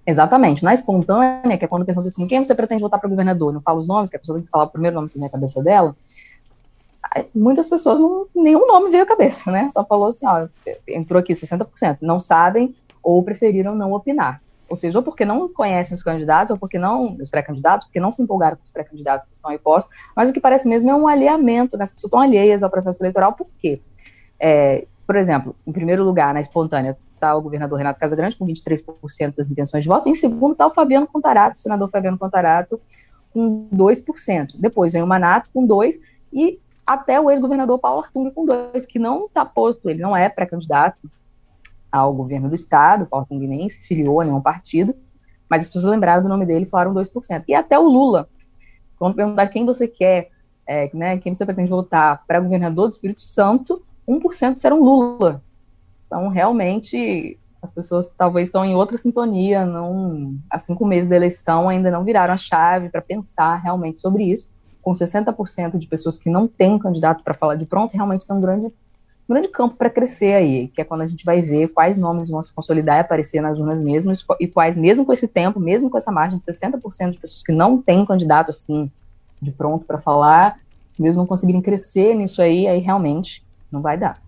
Exatamente. 0.08 0.64
Na 0.64 0.74
espontânea, 0.74 1.58
que 1.58 1.66
é 1.66 1.68
quando 1.68 1.86
pergunta 1.86 2.08
assim, 2.08 2.28
quem 2.28 2.44
você 2.44 2.54
pretende 2.54 2.82
votar 2.82 3.00
para 3.00 3.10
governador? 3.10 3.52
Não 3.52 3.62
fala 3.62 3.80
os 3.80 3.88
nomes, 3.88 4.10
que 4.10 4.16
a 4.16 4.20
pessoa 4.20 4.38
tem 4.38 4.46
que 4.46 4.52
falar 4.52 4.66
o 4.66 4.70
primeiro 4.70 4.96
nome 4.96 5.10
que 5.10 5.16
vem 5.16 5.24
na 5.24 5.30
cabeça 5.32 5.64
dela 5.64 5.96
muitas 7.34 7.70
pessoas 7.70 8.00
não, 8.00 8.26
nenhum 8.36 8.68
nome 8.68 8.90
veio 8.90 9.04
à 9.04 9.06
cabeça, 9.06 9.52
né? 9.52 9.70
Só 9.70 9.86
falou 9.86 10.08
assim, 10.08 10.26
ó, 10.26 10.48
entrou 10.88 11.20
aqui 11.20 11.34
60%, 11.34 12.00
não 12.02 12.20
sabem 12.20 12.76
ou 13.02 13.22
preferiram 13.24 13.76
não 13.76 13.94
opinar. 13.94 14.42
Ou 14.68 14.76
seja, 14.76 15.00
ou 15.00 15.04
porque 15.04 15.24
não 15.24 15.48
conhecem 15.48 15.96
os 15.96 16.04
candidatos, 16.04 16.52
ou 16.52 16.58
porque 16.58 16.80
não, 16.80 17.16
os 17.16 17.30
pré-candidatos, 17.30 17.88
porque 17.88 18.00
não 18.00 18.12
se 18.12 18.22
empolgaram 18.22 18.58
com 18.58 18.64
os 18.64 18.70
pré-candidatos 18.70 19.28
que 19.28 19.34
estão 19.34 19.52
aí 19.52 19.58
postos, 19.58 19.96
mas 20.16 20.30
o 20.30 20.34
que 20.34 20.40
parece 20.40 20.68
mesmo 20.68 20.90
é 20.90 20.96
um 20.96 21.08
alheamento, 21.08 21.78
né? 21.78 21.84
as 21.84 21.92
pessoas 21.92 22.10
estão 22.10 22.20
alheias 22.20 22.64
ao 22.64 22.70
processo 22.70 23.02
eleitoral, 23.02 23.34
por 23.34 23.48
quê? 23.60 23.82
É, 24.40 24.86
por 25.06 25.16
exemplo, 25.16 25.56
em 25.66 25.72
primeiro 25.72 26.04
lugar, 26.04 26.34
na 26.34 26.42
espontânea, 26.42 26.98
está 27.14 27.36
o 27.36 27.42
governador 27.42 27.78
Renato 27.78 28.00
Casagrande 28.00 28.36
com 28.36 28.46
23% 28.46 29.36
das 29.36 29.50
intenções 29.50 29.84
de 29.84 29.90
voto, 29.90 30.10
em 30.10 30.16
segundo 30.16 30.54
está 30.54 30.68
o 30.68 30.74
Fabiano 30.74 31.08
Contarato, 31.08 31.56
o 31.56 31.60
senador 31.60 31.90
Fabiano 31.90 32.18
Contarato, 32.18 32.80
com 33.34 33.68
2%. 33.74 34.56
Depois 34.58 34.94
vem 34.94 35.04
o 35.04 35.08
Manato 35.08 35.50
com 35.54 35.68
2%, 35.68 36.00
e 36.34 36.60
até 36.86 37.20
o 37.20 37.32
ex-governador 37.32 37.80
Paulo 37.80 38.02
Artung 38.02 38.30
com 38.32 38.46
dois, 38.46 38.86
que 38.86 39.00
não 39.00 39.26
está 39.26 39.44
posto, 39.46 39.90
ele 39.90 40.02
não 40.02 40.16
é 40.16 40.30
pré-candidato 40.30 41.00
ao 41.96 42.14
governo 42.14 42.50
do 42.50 42.56
estado, 42.56 43.06
Paulo 43.06 43.26
se 43.70 43.80
filiou 43.88 44.20
a 44.20 44.26
nenhum 44.26 44.42
partido, 44.42 44.94
mas 45.50 45.64
as 45.64 45.68
pessoas 45.68 45.86
lembraram 45.86 46.24
do 46.24 46.30
nome 46.30 46.46
dele 46.46 46.66
e 46.66 46.70
falaram 46.70 46.94
2%. 46.94 47.44
E 47.48 47.54
até 47.54 47.80
o 47.80 47.88
Lula, 47.88 48.28
quando 48.98 49.16
perguntar 49.16 49.48
quem 49.48 49.66
você 49.66 49.88
quer, 49.88 50.30
é, 50.68 50.90
né, 50.94 51.18
quem 51.18 51.34
você 51.34 51.46
pretende 51.46 51.70
votar 51.70 52.24
para 52.28 52.40
governador 52.40 52.88
do 52.88 52.92
Espírito 52.92 53.22
Santo, 53.22 53.84
1% 54.08 54.56
disseram 54.56 54.84
Lula. 54.84 55.42
Então, 56.06 56.28
realmente, 56.28 57.40
as 57.62 57.72
pessoas 57.72 58.10
talvez 58.10 58.50
estão 58.50 58.66
em 58.66 58.76
outra 58.76 58.98
sintonia, 58.98 59.66
não, 59.66 60.36
há 60.50 60.60
cinco 60.60 60.86
meses 60.86 61.10
da 61.10 61.16
eleição 61.16 61.70
ainda 61.70 61.90
não 61.90 62.04
viraram 62.04 62.34
a 62.34 62.38
chave 62.38 62.90
para 62.90 63.02
pensar 63.02 63.56
realmente 63.56 64.00
sobre 64.00 64.24
isso 64.24 64.50
com 64.86 64.92
60% 64.92 65.80
de 65.80 65.88
pessoas 65.88 66.16
que 66.16 66.30
não 66.30 66.48
têm 66.48 66.76
um 66.76 66.80
candidato 66.80 67.24
para 67.24 67.34
falar 67.34 67.56
de 67.56 67.66
pronto, 67.66 67.96
realmente 67.96 68.28
tem 68.28 68.36
um 68.36 68.40
grande, 68.40 68.72
grande 69.28 69.48
campo 69.48 69.76
para 69.76 69.90
crescer 69.90 70.34
aí, 70.34 70.68
que 70.68 70.82
é 70.82 70.84
quando 70.84 71.02
a 71.02 71.06
gente 71.06 71.26
vai 71.26 71.42
ver 71.42 71.70
quais 71.70 71.98
nomes 71.98 72.30
vão 72.30 72.42
se 72.42 72.54
consolidar 72.54 72.98
e 72.98 73.02
aparecer 73.02 73.42
nas 73.42 73.60
urnas 73.60 73.82
mesmo, 73.82 74.14
e 74.40 74.48
quais, 74.48 74.78
mesmo 74.78 75.06
com 75.06 75.12
esse 75.12 75.28
tempo, 75.28 75.60
mesmo 75.60 75.90
com 75.90 75.98
essa 75.98 76.12
margem 76.12 76.38
de 76.38 76.46
60% 76.46 77.12
de 77.12 77.18
pessoas 77.18 77.42
que 77.42 77.52
não 77.52 77.82
têm 77.82 78.06
candidato 78.06 78.50
assim 78.50 78.92
de 79.42 79.52
pronto 79.52 79.86
para 79.86 79.98
falar, 79.98 80.60
se 80.88 81.02
mesmo 81.02 81.22
não 81.22 81.28
conseguirem 81.28 81.62
crescer 81.62 82.14
nisso 82.14 82.42
aí, 82.42 82.68
aí 82.68 82.80
realmente 82.80 83.44
não 83.72 83.82
vai 83.82 83.98
dar. 83.98 84.22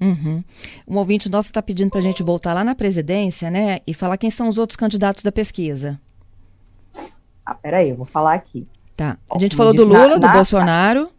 Uhum. 0.00 0.42
Um 0.88 0.96
ouvinte 0.96 1.28
nosso 1.28 1.48
está 1.48 1.62
pedindo 1.62 1.90
para 1.90 2.00
a 2.00 2.02
gente 2.02 2.22
voltar 2.22 2.54
lá 2.54 2.64
na 2.64 2.74
presidência, 2.74 3.50
né, 3.50 3.78
e 3.86 3.94
falar 3.94 4.16
quem 4.16 4.30
são 4.30 4.48
os 4.48 4.58
outros 4.58 4.76
candidatos 4.76 5.22
da 5.22 5.30
pesquisa. 5.30 6.00
Ah, 7.44 7.54
peraí, 7.54 7.90
eu 7.90 7.96
vou 7.96 8.06
falar 8.06 8.34
aqui. 8.34 8.66
Tá. 8.96 9.16
A 9.30 9.38
gente 9.38 9.56
falou 9.56 9.74
do 9.74 9.84
Lula, 9.84 10.08
na, 10.08 10.14
do 10.16 10.26
na, 10.26 10.32
Bolsonaro. 10.32 11.10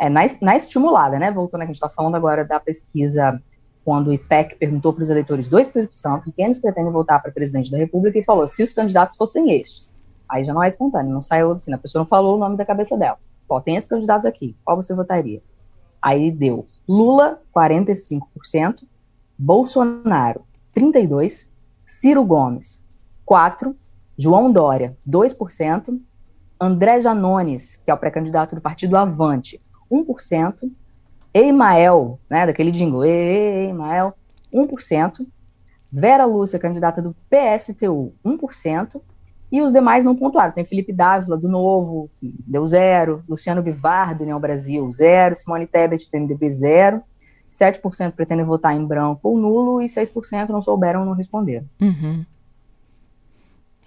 É, 0.00 0.08
na, 0.08 0.22
na 0.40 0.56
estimulada, 0.56 1.18
né? 1.18 1.30
Voltando, 1.30 1.60
a 1.60 1.66
gente 1.66 1.74
está 1.74 1.88
falando 1.88 2.14
agora 2.14 2.42
da 2.42 2.58
pesquisa 2.58 3.38
quando 3.84 4.08
o 4.08 4.12
IPEC 4.12 4.56
perguntou 4.56 4.94
para 4.94 5.02
os 5.02 5.10
eleitores 5.10 5.46
do 5.46 5.58
Espírito 5.58 5.94
Santo 5.94 6.32
quem 6.32 6.46
eles 6.46 6.58
pretendem 6.58 6.90
votar 6.90 7.20
para 7.20 7.30
presidente 7.30 7.70
da 7.70 7.76
República 7.76 8.18
e 8.18 8.24
falou 8.24 8.48
se 8.48 8.62
os 8.62 8.72
candidatos 8.72 9.14
fossem 9.16 9.52
estes. 9.52 9.94
Aí 10.26 10.42
já 10.42 10.54
não 10.54 10.62
é 10.62 10.68
espontâneo, 10.68 11.12
não 11.12 11.20
saiu 11.20 11.52
assim, 11.52 11.72
a 11.74 11.78
pessoa 11.78 12.00
não 12.00 12.08
falou 12.08 12.36
o 12.36 12.38
nome 12.38 12.56
da 12.56 12.64
cabeça 12.64 12.96
dela. 12.96 13.18
Ó, 13.46 13.60
tem 13.60 13.76
esses 13.76 13.90
candidatos 13.90 14.24
aqui, 14.24 14.56
qual 14.64 14.76
você 14.76 14.94
votaria? 14.94 15.42
Aí 16.00 16.30
deu 16.30 16.66
Lula, 16.88 17.42
45%, 17.54 18.84
Bolsonaro, 19.36 20.42
32%, 20.74 21.46
Ciro 21.84 22.24
Gomes, 22.24 22.86
4%, 23.28 23.74
João 24.16 24.50
Dória, 24.50 24.96
2%, 25.06 26.00
André 26.58 27.00
Janones, 27.00 27.76
que 27.76 27.90
é 27.90 27.94
o 27.94 27.98
pré-candidato 27.98 28.54
do 28.54 28.60
partido 28.60 28.96
Avante, 28.96 29.60
1%. 29.90 30.70
Eimael, 31.32 32.18
né, 32.28 32.46
daquele 32.46 32.70
jingle, 32.70 33.04
Eimael, 33.04 34.14
1%. 34.52 35.26
Vera 35.92 36.24
Lúcia, 36.24 36.58
candidata 36.58 37.02
do 37.02 37.14
PSTU, 37.28 38.12
1%. 38.24 39.00
E 39.52 39.60
os 39.60 39.72
demais 39.72 40.04
não 40.04 40.14
pontuaram. 40.14 40.52
Tem 40.52 40.64
Felipe 40.64 40.92
Dávila, 40.92 41.36
do 41.36 41.48
Novo, 41.48 42.08
que 42.20 42.32
deu 42.46 42.64
zero. 42.66 43.24
Luciano 43.28 43.62
Bivar, 43.62 44.16
do 44.16 44.22
União 44.22 44.38
Brasil, 44.38 44.90
zero. 44.92 45.34
Simone 45.34 45.66
Tebet, 45.66 46.08
do 46.08 46.18
MDB, 46.18 46.50
zero. 46.52 47.02
7% 47.50 48.12
pretendem 48.12 48.44
votar 48.44 48.76
em 48.76 48.86
branco 48.86 49.28
ou 49.28 49.36
nulo 49.36 49.82
e 49.82 49.86
6% 49.86 50.50
não 50.50 50.62
souberam 50.62 51.00
ou 51.00 51.06
não 51.06 51.14
responderam. 51.14 51.66
Uhum 51.80 52.24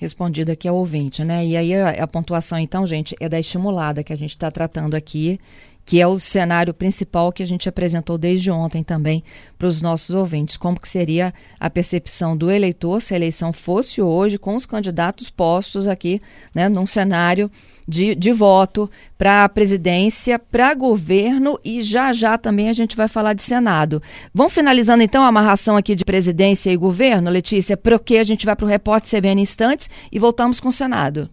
respondido 0.03 0.51
aqui 0.51 0.67
ao 0.67 0.75
ouvinte, 0.75 1.23
né? 1.23 1.45
E 1.45 1.55
aí 1.55 1.73
a, 1.73 2.03
a 2.03 2.07
pontuação, 2.07 2.59
então, 2.59 2.85
gente, 2.85 3.15
é 3.19 3.29
da 3.29 3.39
estimulada 3.39 4.03
que 4.03 4.11
a 4.11 4.17
gente 4.17 4.31
está 4.31 4.51
tratando 4.51 4.95
aqui, 4.95 5.39
que 5.85 5.99
é 5.99 6.07
o 6.07 6.17
cenário 6.17 6.73
principal 6.73 7.31
que 7.31 7.43
a 7.43 7.47
gente 7.47 7.67
apresentou 7.67 8.17
desde 8.17 8.49
ontem 8.49 8.83
também 8.83 9.23
para 9.57 9.67
os 9.67 9.81
nossos 9.81 10.15
ouvintes. 10.15 10.57
Como 10.57 10.79
que 10.79 10.89
seria 10.89 11.33
a 11.59 11.69
percepção 11.69 12.35
do 12.37 12.49
eleitor 12.49 13.01
se 13.01 13.13
a 13.13 13.17
eleição 13.17 13.51
fosse 13.51 14.01
hoje, 14.01 14.37
com 14.37 14.55
os 14.55 14.65
candidatos 14.65 15.29
postos 15.29 15.87
aqui, 15.87 16.21
né, 16.53 16.69
num 16.69 16.85
cenário 16.85 17.51
de, 17.87 18.15
de 18.15 18.31
voto 18.31 18.89
para 19.17 19.43
a 19.43 19.49
presidência, 19.49 20.39
para 20.39 20.73
governo 20.73 21.59
e 21.63 21.81
já 21.81 22.13
já 22.13 22.37
também 22.37 22.69
a 22.69 22.73
gente 22.73 22.95
vai 22.95 23.07
falar 23.07 23.33
de 23.33 23.43
Senado. 23.43 24.01
Vamos 24.33 24.53
finalizando 24.53 25.03
então 25.03 25.23
a 25.23 25.27
amarração 25.27 25.75
aqui 25.75 25.95
de 25.95 26.05
presidência 26.05 26.71
e 26.71 26.77
governo, 26.77 27.29
Letícia, 27.29 27.75
porque 27.75 28.17
a 28.17 28.23
gente 28.23 28.45
vai 28.45 28.55
para 28.55 28.65
o 28.65 28.69
repórter 28.69 29.19
CBN 29.19 29.41
instantes 29.41 29.89
e 30.11 30.19
voltamos 30.19 30.59
com 30.59 30.69
o 30.69 30.71
Senado. 30.71 31.29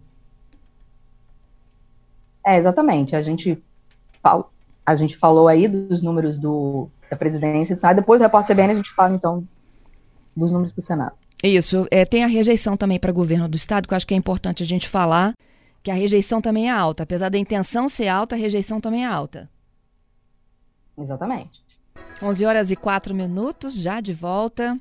É, 2.45 2.57
exatamente. 2.57 3.15
A 3.15 3.21
gente, 3.21 3.57
a 4.23 4.95
gente 4.95 5.17
falou 5.17 5.47
aí 5.47 5.67
dos 5.67 6.01
números 6.01 6.37
do, 6.37 6.89
da 7.09 7.15
presidência, 7.15 7.75
depois 7.93 8.19
do 8.19 8.23
repórter 8.23 8.55
CBN 8.55 8.73
a 8.73 8.75
gente 8.75 8.91
fala, 8.91 9.13
então, 9.13 9.47
dos 10.35 10.51
números 10.51 10.71
para 10.71 10.79
o 10.79 10.83
Senado. 10.83 11.13
Isso. 11.43 11.87
É, 11.89 12.05
tem 12.05 12.23
a 12.23 12.27
rejeição 12.27 12.77
também 12.77 12.99
para 12.99 13.11
governo 13.11 13.49
do 13.49 13.55
Estado, 13.55 13.87
que 13.87 13.93
eu 13.93 13.95
acho 13.95 14.05
que 14.05 14.13
é 14.13 14.17
importante 14.17 14.61
a 14.61 14.65
gente 14.65 14.87
falar, 14.87 15.33
que 15.81 15.89
a 15.89 15.93
rejeição 15.93 16.41
também 16.41 16.69
é 16.69 16.71
alta. 16.71 17.03
Apesar 17.03 17.29
da 17.29 17.37
intenção 17.37 17.89
ser 17.89 18.07
alta, 18.07 18.35
a 18.35 18.37
rejeição 18.37 18.79
também 18.79 19.03
é 19.03 19.07
alta. 19.07 19.49
Exatamente. 20.97 21.61
11 22.21 22.45
horas 22.45 22.71
e 22.71 22.75
4 22.75 23.15
minutos, 23.15 23.73
já 23.73 23.99
de 23.99 24.13
volta. 24.13 24.77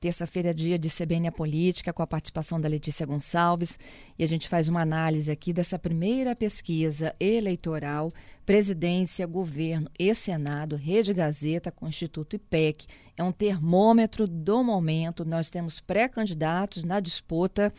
Terça-feira 0.00 0.50
é 0.50 0.52
dia 0.52 0.78
de 0.78 0.90
CBN 0.90 1.28
a 1.28 1.32
Política, 1.32 1.92
com 1.92 2.02
a 2.02 2.06
participação 2.06 2.60
da 2.60 2.68
Letícia 2.68 3.06
Gonçalves. 3.06 3.78
E 4.18 4.22
a 4.22 4.28
gente 4.28 4.48
faz 4.48 4.68
uma 4.68 4.82
análise 4.82 5.30
aqui 5.30 5.52
dessa 5.52 5.78
primeira 5.78 6.36
pesquisa 6.36 7.14
eleitoral, 7.18 8.12
presidência, 8.44 9.26
governo 9.26 9.90
e 9.98 10.14
Senado, 10.14 10.76
Rede 10.76 11.14
Gazeta, 11.14 11.70
Constituto 11.70 12.36
e 12.36 12.38
PEC. 12.38 12.86
É 13.16 13.22
um 13.22 13.32
termômetro 13.32 14.26
do 14.26 14.62
momento. 14.62 15.24
Nós 15.24 15.48
temos 15.48 15.80
pré-candidatos 15.80 16.84
na 16.84 17.00
disputa. 17.00 17.72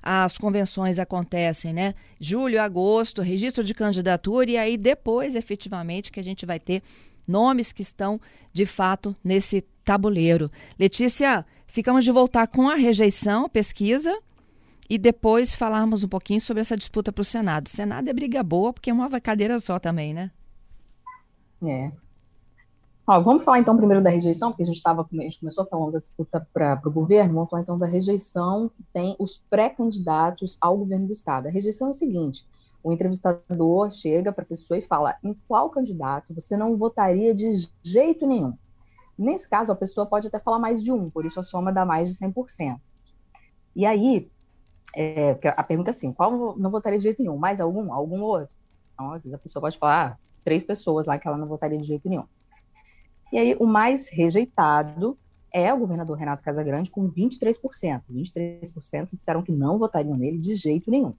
As 0.00 0.38
convenções 0.38 1.00
acontecem, 1.00 1.72
né? 1.72 1.94
Julho, 2.20 2.62
agosto, 2.62 3.22
registro 3.22 3.64
de 3.64 3.74
candidatura, 3.74 4.48
e 4.48 4.56
aí 4.56 4.76
depois, 4.76 5.34
efetivamente, 5.34 6.12
que 6.12 6.20
a 6.20 6.24
gente 6.24 6.46
vai 6.46 6.60
ter 6.60 6.80
nomes 7.26 7.72
que 7.72 7.82
estão, 7.82 8.20
de 8.52 8.64
fato, 8.64 9.16
nesse 9.24 9.64
tabuleiro. 9.84 10.50
Letícia, 10.78 11.44
ficamos 11.76 12.06
de 12.06 12.10
voltar 12.10 12.46
com 12.46 12.70
a 12.70 12.74
rejeição, 12.74 13.50
pesquisa, 13.50 14.18
e 14.88 14.96
depois 14.96 15.54
falarmos 15.54 16.02
um 16.02 16.08
pouquinho 16.08 16.40
sobre 16.40 16.62
essa 16.62 16.74
disputa 16.74 17.12
para 17.12 17.20
o 17.20 17.24
Senado. 17.24 17.68
Senado 17.68 18.08
é 18.08 18.14
briga 18.14 18.42
boa, 18.42 18.72
porque 18.72 18.88
é 18.88 18.94
uma 18.94 19.20
cadeira 19.20 19.60
só 19.60 19.78
também, 19.78 20.14
né? 20.14 20.30
É. 21.62 21.92
Ó, 23.06 23.20
vamos 23.20 23.44
falar 23.44 23.58
então 23.58 23.76
primeiro 23.76 24.02
da 24.02 24.08
rejeição, 24.08 24.50
porque 24.50 24.62
a 24.62 24.66
gente, 24.66 24.82
tava, 24.82 25.02
a 25.02 25.22
gente 25.22 25.38
começou 25.38 25.66
falando 25.66 25.92
da 25.92 25.98
disputa 25.98 26.48
para 26.50 26.80
o 26.86 26.90
governo, 26.90 27.34
vamos 27.34 27.50
falar 27.50 27.60
então 27.60 27.78
da 27.78 27.86
rejeição 27.86 28.70
que 28.70 28.82
tem 28.90 29.14
os 29.18 29.36
pré-candidatos 29.50 30.56
ao 30.58 30.78
governo 30.78 31.06
do 31.08 31.12
Estado. 31.12 31.46
A 31.46 31.50
rejeição 31.50 31.88
é 31.88 31.90
o 31.90 31.92
seguinte: 31.92 32.46
o 32.82 32.90
entrevistador 32.90 33.90
chega 33.90 34.32
para 34.32 34.44
a 34.44 34.48
pessoa 34.48 34.78
e 34.78 34.82
fala 34.82 35.14
em 35.22 35.36
qual 35.46 35.68
candidato 35.68 36.32
você 36.32 36.56
não 36.56 36.74
votaria 36.74 37.34
de 37.34 37.68
jeito 37.82 38.26
nenhum. 38.26 38.54
Nesse 39.18 39.48
caso, 39.48 39.72
a 39.72 39.76
pessoa 39.76 40.06
pode 40.06 40.28
até 40.28 40.38
falar 40.38 40.58
mais 40.58 40.82
de 40.82 40.92
um, 40.92 41.08
por 41.08 41.24
isso 41.24 41.40
a 41.40 41.42
soma 41.42 41.72
dá 41.72 41.84
mais 41.84 42.10
de 42.10 42.16
100%. 42.16 42.78
E 43.74 43.86
aí, 43.86 44.30
é, 44.94 45.38
a 45.56 45.62
pergunta 45.62 45.90
é 45.90 45.92
assim, 45.92 46.12
qual 46.12 46.56
não 46.56 46.70
votaria 46.70 46.98
de 46.98 47.04
jeito 47.04 47.22
nenhum? 47.22 47.36
Mais 47.36 47.60
algum? 47.60 47.92
Algum 47.92 48.22
outro? 48.22 48.48
Então, 48.94 49.12
às 49.12 49.22
vezes 49.22 49.34
a 49.34 49.38
pessoa 49.38 49.60
pode 49.60 49.78
falar 49.78 50.12
ah, 50.12 50.18
três 50.44 50.64
pessoas 50.64 51.06
lá 51.06 51.18
que 51.18 51.26
ela 51.28 51.36
não 51.36 51.46
votaria 51.46 51.78
de 51.78 51.86
jeito 51.86 52.08
nenhum. 52.08 52.24
E 53.32 53.38
aí, 53.38 53.56
o 53.58 53.66
mais 53.66 54.08
rejeitado 54.08 55.18
é 55.52 55.72
o 55.72 55.78
governador 55.78 56.16
Renato 56.16 56.42
Casagrande, 56.42 56.90
com 56.90 57.10
23%. 57.10 58.02
23% 58.10 59.16
disseram 59.16 59.42
que 59.42 59.52
não 59.52 59.78
votariam 59.78 60.16
nele 60.16 60.38
de 60.38 60.54
jeito 60.54 60.90
nenhum. 60.90 61.14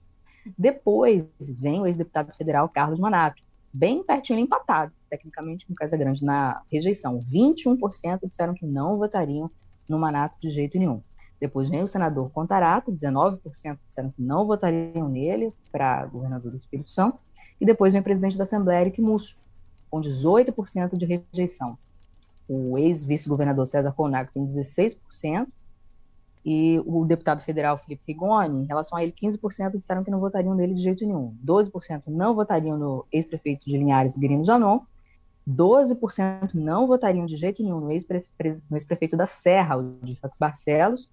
Depois 0.56 1.24
vem 1.40 1.80
o 1.80 1.86
ex-deputado 1.86 2.32
federal 2.36 2.68
Carlos 2.68 2.98
Manato, 2.98 3.42
bem 3.72 4.02
pertinho, 4.02 4.38
empatado, 4.38 4.92
tecnicamente, 5.08 5.66
com 5.66 5.74
Casa 5.74 5.96
Grande 5.96 6.24
na 6.24 6.62
rejeição. 6.70 7.18
21% 7.18 8.28
disseram 8.28 8.54
que 8.54 8.66
não 8.66 8.96
votariam 8.96 9.50
no 9.88 9.98
Manato 9.98 10.38
de 10.40 10.50
jeito 10.50 10.78
nenhum. 10.78 11.00
Depois 11.40 11.68
vem 11.68 11.82
o 11.82 11.88
senador 11.88 12.30
Contarato, 12.30 12.92
19% 12.92 13.78
disseram 13.86 14.10
que 14.10 14.20
não 14.20 14.46
votariam 14.46 15.08
nele 15.08 15.52
para 15.70 16.04
governador 16.06 16.50
do 16.50 16.56
Espírito 16.56 16.90
Santo. 16.90 17.18
E 17.60 17.66
depois 17.66 17.92
vem 17.92 18.00
o 18.00 18.04
presidente 18.04 18.36
da 18.36 18.42
Assembleia, 18.42 18.82
Eric 18.82 19.00
Musso, 19.00 19.36
com 19.90 20.00
18% 20.00 20.96
de 20.96 21.06
rejeição. 21.06 21.78
O 22.48 22.78
ex-vice-governador 22.78 23.66
César 23.66 23.92
Conaco 23.92 24.32
tem 24.32 24.44
16%, 24.44 25.46
e 26.50 26.80
o 26.86 27.04
deputado 27.04 27.42
federal 27.42 27.76
Felipe 27.76 28.02
Rigoni, 28.08 28.62
em 28.62 28.64
relação 28.64 28.96
a 28.96 29.02
ele, 29.02 29.12
15% 29.12 29.78
disseram 29.78 30.02
que 30.02 30.10
não 30.10 30.18
votariam 30.18 30.54
nele 30.54 30.74
de 30.74 30.82
jeito 30.82 31.04
nenhum. 31.04 31.34
12% 31.44 32.04
não 32.06 32.34
votariam 32.34 32.78
no 32.78 33.04
ex-prefeito 33.12 33.66
de 33.66 33.76
Linhares, 33.76 34.16
Guilherme 34.16 34.44
Janon. 34.44 34.80
12% 35.48 36.52
não 36.54 36.86
votariam 36.86 37.24
de 37.24 37.36
jeito 37.36 37.62
nenhum 37.62 37.80
no 37.80 37.90
ex-prefeito 37.90 39.16
da 39.16 39.26
Serra, 39.26 39.78
o 39.78 39.98
de 40.02 40.18
Barcelos. 40.38 41.08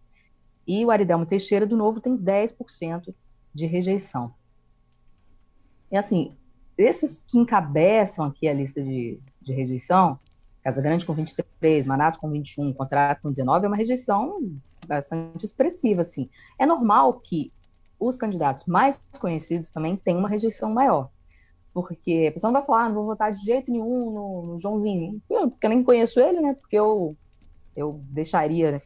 E 0.68 0.84
o 0.84 0.92
Aridelmo 0.92 1.26
Teixeira, 1.26 1.66
do 1.66 1.78
Novo, 1.78 2.02
tem 2.02 2.18
10% 2.18 3.14
de 3.54 3.66
rejeição. 3.66 4.34
E 5.92 5.96
assim, 5.96 6.36
esses 6.78 7.22
que 7.28 7.38
encabeçam 7.38 8.26
aqui 8.26 8.48
a 8.48 8.54
lista 8.54 8.84
de, 8.84 9.20
de 9.42 9.54
rejeição, 9.54 10.20
Casa 10.64 10.82
Grande 10.82 11.06
com 11.06 11.14
23, 11.14 11.86
Manato 11.86 12.20
com 12.20 12.30
21, 12.30 12.74
Contrato 12.74 13.22
com 13.22 13.30
19, 13.30 13.66
é 13.66 13.68
uma 13.68 13.78
rejeição 13.78 14.40
bastante 14.88 15.46
expressiva, 15.46 16.02
assim. 16.02 16.30
É 16.60 16.66
normal 16.66 17.22
que 17.22 17.54
os 18.00 18.18
candidatos 18.18 18.66
mais 18.66 19.02
conhecidos 19.20 19.70
também 19.70 19.96
tenham 19.96 20.20
uma 20.20 20.28
rejeição 20.30 20.74
maior. 20.74 21.10
Porque 21.76 22.28
a 22.30 22.32
pessoa 22.32 22.54
não 22.54 22.60
vai 22.62 22.66
falar, 22.66 22.86
ah, 22.86 22.88
não 22.88 22.96
vou 22.96 23.06
votar 23.08 23.34
de 23.34 23.44
jeito 23.44 23.70
nenhum 23.70 24.10
no, 24.10 24.42
no 24.44 24.60
Joãozinho. 24.60 25.22
Porque 25.28 25.66
eu 25.66 25.70
nem 25.70 25.84
conheço 25.84 26.22
ele, 26.22 26.40
né? 26.40 26.54
Porque 26.54 26.78
eu, 26.78 27.18
eu 27.76 28.00
deixaria, 28.12 28.72
né, 28.72 28.80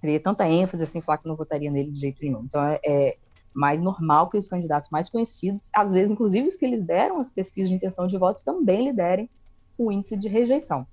teria 0.00 0.18
tanta 0.18 0.48
ênfase 0.48 0.82
assim, 0.82 1.02
falar 1.02 1.18
que 1.18 1.28
não 1.28 1.36
votaria 1.36 1.70
nele 1.70 1.90
de 1.90 2.00
jeito 2.00 2.22
nenhum. 2.22 2.44
Então 2.44 2.64
é, 2.64 2.80
é 2.86 3.18
mais 3.52 3.82
normal 3.82 4.30
que 4.30 4.38
os 4.38 4.48
candidatos 4.48 4.88
mais 4.88 5.10
conhecidos, 5.10 5.68
às 5.74 5.92
vezes, 5.92 6.10
inclusive 6.10 6.48
os 6.48 6.56
que 6.56 6.66
lideram 6.66 7.20
as 7.20 7.28
pesquisas 7.28 7.68
de 7.68 7.76
intenção 7.76 8.06
de 8.06 8.16
voto, 8.16 8.42
também 8.42 8.86
liderem 8.86 9.28
o 9.76 9.92
índice 9.92 10.16
de 10.16 10.26
rejeição. 10.26 10.86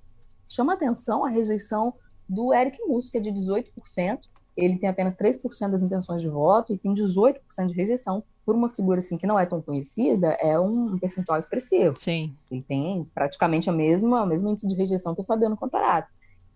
Chama 0.49 0.73
atenção 0.73 1.23
a 1.23 1.29
rejeição 1.29 1.93
do 2.27 2.53
Eric 2.53 2.85
Musso, 2.85 3.09
que 3.09 3.17
é 3.17 3.21
de 3.21 3.31
18%, 3.31 4.29
ele 4.59 4.77
tem 4.77 4.89
apenas 4.89 5.15
3% 5.15 5.69
das 5.69 5.83
intenções 5.83 6.21
de 6.21 6.29
voto 6.29 6.73
e 6.73 6.77
tem 6.77 6.93
18% 6.93 7.37
de 7.67 7.73
rejeição. 7.73 8.23
Por 8.45 8.55
uma 8.55 8.69
figura 8.69 8.99
assim 8.99 9.17
que 9.17 9.27
não 9.27 9.39
é 9.39 9.45
tão 9.45 9.61
conhecida, 9.61 10.35
é 10.39 10.59
um 10.59 10.97
percentual 10.97 11.37
expressivo. 11.37 11.95
Sim. 11.97 12.35
Ele 12.49 12.61
tem 12.61 13.07
praticamente 13.13 13.69
a 13.69 13.73
mesma, 13.73 14.23
o 14.23 14.27
mesmo 14.27 14.49
índice 14.49 14.67
de 14.67 14.75
rejeição 14.75 15.15
que 15.15 15.21
o 15.21 15.23
Fabiano 15.23 15.55
Contarato, 15.55 16.09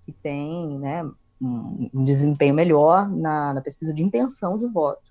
que 0.06 0.12
tem 0.12 0.78
né, 0.80 1.04
um, 1.42 1.90
um 1.94 2.04
desempenho 2.04 2.54
melhor 2.54 3.10
na, 3.10 3.54
na 3.54 3.62
pesquisa 3.62 3.94
de 3.94 4.04
intenção 4.04 4.58
de 4.58 4.68
voto. 4.68 5.02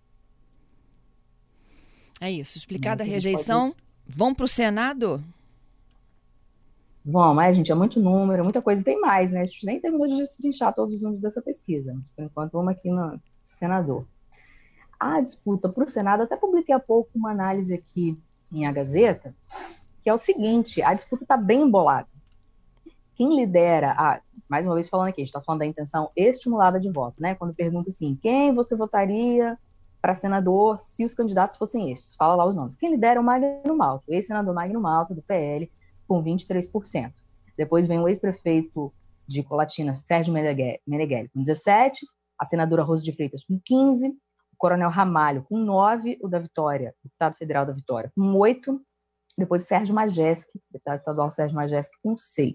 É 2.21 2.31
isso. 2.31 2.57
Explicada 2.57 3.03
a 3.03 3.07
rejeição, 3.07 3.71
pode... 3.71 4.17
vão 4.17 4.35
para 4.35 4.45
o 4.45 4.49
Senado? 4.49 5.23
Vamos, 7.05 7.35
mas, 7.35 7.57
gente, 7.57 7.73
é 7.73 7.75
muito 7.75 8.01
número, 8.01 8.45
muita 8.45 8.63
coisa. 8.63 8.83
Tem 8.83 9.01
mais, 9.01 9.33
né? 9.33 9.41
A 9.41 9.45
gente 9.45 9.67
nem 9.67 9.81
terminou 9.81 10.07
de 10.07 10.17
destrinchar 10.17 10.73
todos 10.73 10.95
os 10.95 11.03
números 11.03 11.21
dessa 11.21 11.43
pesquisa. 11.43 11.93
Mas, 11.95 12.09
por 12.11 12.25
enquanto, 12.25 12.53
vamos 12.53 12.73
aqui 12.73 12.91
no 12.91 13.21
senador. 13.45 14.07
A 14.99 15.21
disputa 15.21 15.69
para 15.69 15.83
o 15.83 15.89
Senado, 15.89 16.23
até 16.23 16.37
publiquei 16.37 16.75
há 16.75 16.79
pouco 16.79 17.11
uma 17.17 17.33
análise 17.33 17.75
aqui 17.75 18.17
em 18.53 18.67
A 18.67 18.73
Gazeta, 18.73 19.35
que 20.03 20.09
é 20.09 20.15
o 20.15 20.19
seguinte: 20.19 20.81
a 20.81 20.95
disputa 20.95 21.25
está 21.25 21.37
bem 21.37 21.63
embolada. 21.63 22.07
Quem 23.17 23.37
lidera, 23.37 23.93
a, 23.99 24.21
mais 24.49 24.65
uma 24.65 24.75
vez 24.75 24.89
falando 24.89 25.09
aqui, 25.09 25.21
a 25.21 25.25
gente 25.25 25.29
está 25.29 25.41
falando 25.41 25.61
da 25.61 25.67
intenção 25.67 26.11
estimulada 26.15 26.79
de 26.79 26.91
voto, 26.91 27.21
né? 27.21 27.35
Quando 27.35 27.53
pergunta 27.53 27.91
assim, 27.91 28.17
quem 28.21 28.55
você 28.55 28.77
votaria 28.77 29.59
para 30.01 30.15
senador 30.15 30.79
se 30.79 31.05
os 31.05 31.15
candidatos 31.15 31.57
fossem 31.57 31.91
estes? 31.91 32.15
Fala 32.15 32.37
lá 32.37 32.47
os 32.47 32.55
nomes. 32.55 32.77
Quem 32.77 32.91
lidera 32.91 33.19
é 33.19 33.21
o 33.21 33.25
Magno 33.25 33.77
Malto, 33.77 34.13
ex-senador 34.13 34.55
Magno 34.55 34.81
Malto, 34.81 35.15
do 35.15 35.23
PL, 35.23 35.71
com 36.13 36.23
23%. 36.23 37.11
Depois 37.57 37.89
vem 37.89 37.99
o 37.99 38.07
ex-prefeito 38.07 38.93
de 39.27 39.43
Colatina, 39.43 39.95
Sérgio 39.95 40.31
Meneghelli, 40.31 41.31
com 41.31 41.41
17%, 41.41 41.93
a 42.39 42.45
senadora 42.45 42.83
Rosa 42.83 43.03
de 43.03 43.13
Freitas, 43.13 43.45
com 43.45 43.59
15%, 43.59 44.11
o 44.53 44.57
coronel 44.59 44.91
Ramalho, 44.91 45.47
com 45.49 45.57
9%, 45.57 46.19
o 46.21 46.29
da 46.29 46.39
Vitória, 46.39 46.95
deputado 47.03 47.35
federal 47.39 47.65
da 47.65 47.73
Vitória, 47.73 48.13
com 48.15 48.35
8%, 48.35 48.79
depois 49.39 49.63
o 49.63 49.65
Sérgio 49.65 49.95
Majeski, 49.95 50.61
deputado 50.71 50.99
estadual 50.99 51.31
Sérgio 51.31 51.57
Majeski, 51.57 51.97
com 52.03 52.15
6%. 52.15 52.55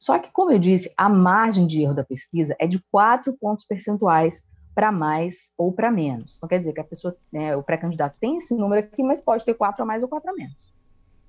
Só 0.00 0.18
que, 0.18 0.32
como 0.32 0.50
eu 0.50 0.58
disse, 0.58 0.92
a 0.96 1.08
margem 1.08 1.64
de 1.64 1.80
erro 1.80 1.94
da 1.94 2.02
pesquisa 2.02 2.56
é 2.58 2.66
de 2.66 2.82
4 2.90 3.32
pontos 3.34 3.64
percentuais 3.64 4.42
para 4.74 4.90
mais 4.90 5.52
ou 5.56 5.72
para 5.72 5.92
menos. 5.92 6.38
Então, 6.38 6.48
quer 6.48 6.58
dizer 6.58 6.72
que 6.72 6.80
a 6.80 6.84
pessoa, 6.84 7.16
né, 7.32 7.54
o 7.54 7.62
pré-candidato 7.62 8.16
tem 8.18 8.38
esse 8.38 8.52
número 8.52 8.80
aqui, 8.80 9.00
mas 9.00 9.20
pode 9.20 9.44
ter 9.44 9.54
4 9.54 9.80
a 9.80 9.86
mais 9.86 10.02
ou 10.02 10.08
4 10.08 10.28
a 10.28 10.34
menos. 10.34 10.71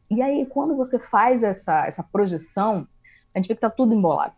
E 0.10 0.22
aí, 0.22 0.46
quando 0.46 0.76
você 0.76 1.00
faz 1.00 1.44
essa, 1.44 1.86
essa 1.86 2.04
projeção, 2.04 2.88
a 3.34 3.40
gente 3.40 3.48
vê 3.48 3.56
que 3.56 3.58
está 3.58 3.70
tudo 3.70 3.94
embolado. 3.94 4.34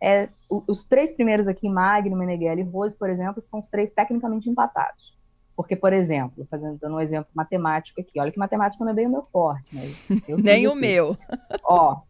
É, 0.00 0.28
os 0.48 0.82
três 0.84 1.12
primeiros 1.12 1.46
aqui, 1.46 1.68
Magno, 1.68 2.16
Meneghelli 2.16 2.62
e 2.62 2.64
Rose, 2.64 2.96
por 2.96 3.10
exemplo, 3.10 3.40
são 3.42 3.60
os 3.60 3.68
três 3.68 3.90
tecnicamente 3.90 4.48
empatados. 4.48 5.18
Porque, 5.54 5.76
por 5.76 5.92
exemplo, 5.92 6.46
fazendo 6.50 6.78
dando 6.78 6.96
um 6.96 7.00
exemplo 7.00 7.30
matemático 7.34 8.00
aqui, 8.00 8.18
olha 8.18 8.32
que 8.32 8.38
matemática 8.38 8.82
não 8.82 8.92
é 8.92 8.94
bem 8.94 9.06
o 9.06 9.10
meu 9.10 9.26
forte. 9.30 9.68
Nem 10.42 10.66
o 10.66 10.74
meu. 10.74 11.16
Ó, 11.64 12.00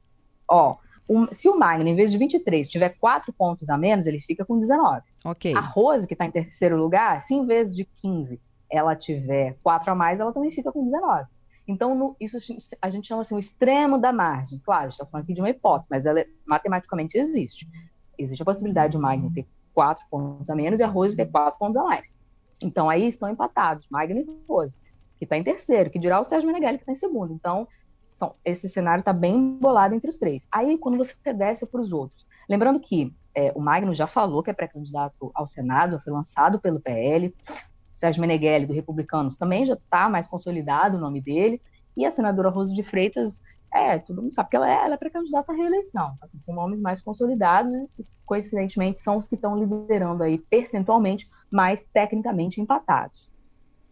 ó, 0.48 0.76
um, 1.11 1.26
se 1.35 1.48
o 1.48 1.59
Magno, 1.59 1.88
em 1.88 1.96
vez 1.96 2.12
de 2.12 2.18
23, 2.18 2.68
tiver 2.68 2.90
quatro 2.90 3.33
pontos 3.33 3.68
a 3.68 3.76
menos, 3.76 4.07
ele 4.07 4.20
fica 4.20 4.44
com 4.44 4.57
19. 4.57 5.03
Ok. 5.24 5.53
A 5.57 5.61
Rose, 5.61 6.07
que 6.07 6.14
está 6.14 6.24
em 6.24 6.31
terceiro 6.31 6.76
lugar, 6.76 7.20
se 7.20 7.35
em 7.35 7.44
vez 7.44 7.74
de 7.74 7.85
15 7.85 8.40
ela 8.70 8.94
tiver 8.94 9.57
quatro 9.61 9.90
a 9.90 9.94
mais, 9.96 10.20
ela 10.20 10.33
também 10.33 10.53
fica 10.53 10.70
com 10.70 10.85
19. 10.85 11.24
Então, 11.70 11.94
no, 11.94 12.16
isso 12.20 12.37
a 12.83 12.90
gente 12.90 13.06
chama 13.06 13.22
assim 13.22 13.35
o 13.35 13.38
extremo 13.38 13.98
da 13.98 14.12
margem. 14.12 14.61
Claro, 14.64 14.83
a 14.83 14.87
gente 14.87 14.94
está 14.94 15.06
falando 15.06 15.24
aqui 15.24 15.35
de 15.35 15.40
uma 15.40 15.50
hipótese, 15.50 15.88
mas 15.90 16.06
ela 16.06 16.24
matematicamente 16.44 17.16
existe. 17.16 17.68
Existe 18.18 18.42
a 18.42 18.44
possibilidade 18.44 18.92
de 18.92 18.98
Magno 18.98 19.33
ter 19.33 19.46
quatro 19.72 20.04
pontos 20.11 20.50
a 20.50 20.54
menos 20.54 20.80
e 20.80 20.83
a 20.83 20.87
Rose 20.87 21.16
ter 21.16 21.26
quatro 21.26 21.59
pontos 21.59 21.76
a 21.76 21.85
mais. 21.85 22.14
Então, 22.62 22.90
aí 22.90 23.06
estão 23.06 23.28
empatados, 23.28 23.87
Magno 23.90 24.20
e 24.20 24.26
Rose, 24.48 24.76
que 25.16 25.24
está 25.24 25.37
em 25.37 25.44
terceiro, 25.44 25.90
que 25.90 25.98
dirá 25.98 26.20
o 26.20 26.24
Sérgio 26.24 26.46
Meneghelli, 26.46 26.78
que 26.78 26.83
está 26.83 26.92
em 26.92 26.96
segundo. 26.96 27.33
Então, 27.33 27.66
são, 28.12 28.35
esse 28.44 28.68
cenário 28.68 29.00
está 29.00 29.12
bem 29.12 29.56
bolado 29.59 29.94
entre 29.94 30.11
os 30.11 30.18
três. 30.18 30.46
Aí, 30.52 30.76
quando 30.76 30.98
você 30.98 31.14
desce 31.33 31.64
para 31.64 31.80
os 31.80 31.92
outros, 31.92 32.26
lembrando 32.48 32.80
que 32.80 33.14
é, 33.35 33.52
o 33.54 33.61
Magno 33.61 33.94
já 33.94 34.06
falou 34.06 34.42
que 34.42 34.50
é 34.50 34.52
pré-candidato 34.52 35.30
ao 35.35 35.46
Senado, 35.46 35.92
já 35.92 36.00
foi 36.00 36.12
lançado 36.12 36.59
pelo 36.61 36.80
PL, 36.80 37.35
Sérgio 38.00 38.20
Meneghelli, 38.20 38.66
do 38.66 38.72
Republicanos, 38.72 39.36
também 39.36 39.64
já 39.64 39.74
está 39.74 40.08
mais 40.08 40.26
consolidado 40.26 40.96
o 40.96 41.00
nome 41.00 41.20
dele, 41.20 41.60
e 41.96 42.06
a 42.06 42.10
senadora 42.10 42.48
Rosa 42.48 42.74
de 42.74 42.82
Freitas, 42.82 43.42
é, 43.72 43.98
todo 43.98 44.22
mundo 44.22 44.34
sabe 44.34 44.48
que 44.48 44.56
ela 44.56 44.68
é, 44.68 44.84
ela 44.84 44.94
é 44.94 44.96
pré-candidata 44.96 45.52
à 45.52 45.54
reeleição, 45.54 46.16
assim, 46.22 46.38
são 46.38 46.54
nomes 46.54 46.80
mais 46.80 47.02
consolidados 47.02 47.74
e, 47.74 47.88
coincidentemente, 48.24 49.00
são 49.00 49.18
os 49.18 49.28
que 49.28 49.34
estão 49.34 49.56
liderando 49.56 50.22
aí 50.22 50.38
percentualmente, 50.38 51.30
mas 51.50 51.84
tecnicamente 51.92 52.60
empatados. 52.60 53.28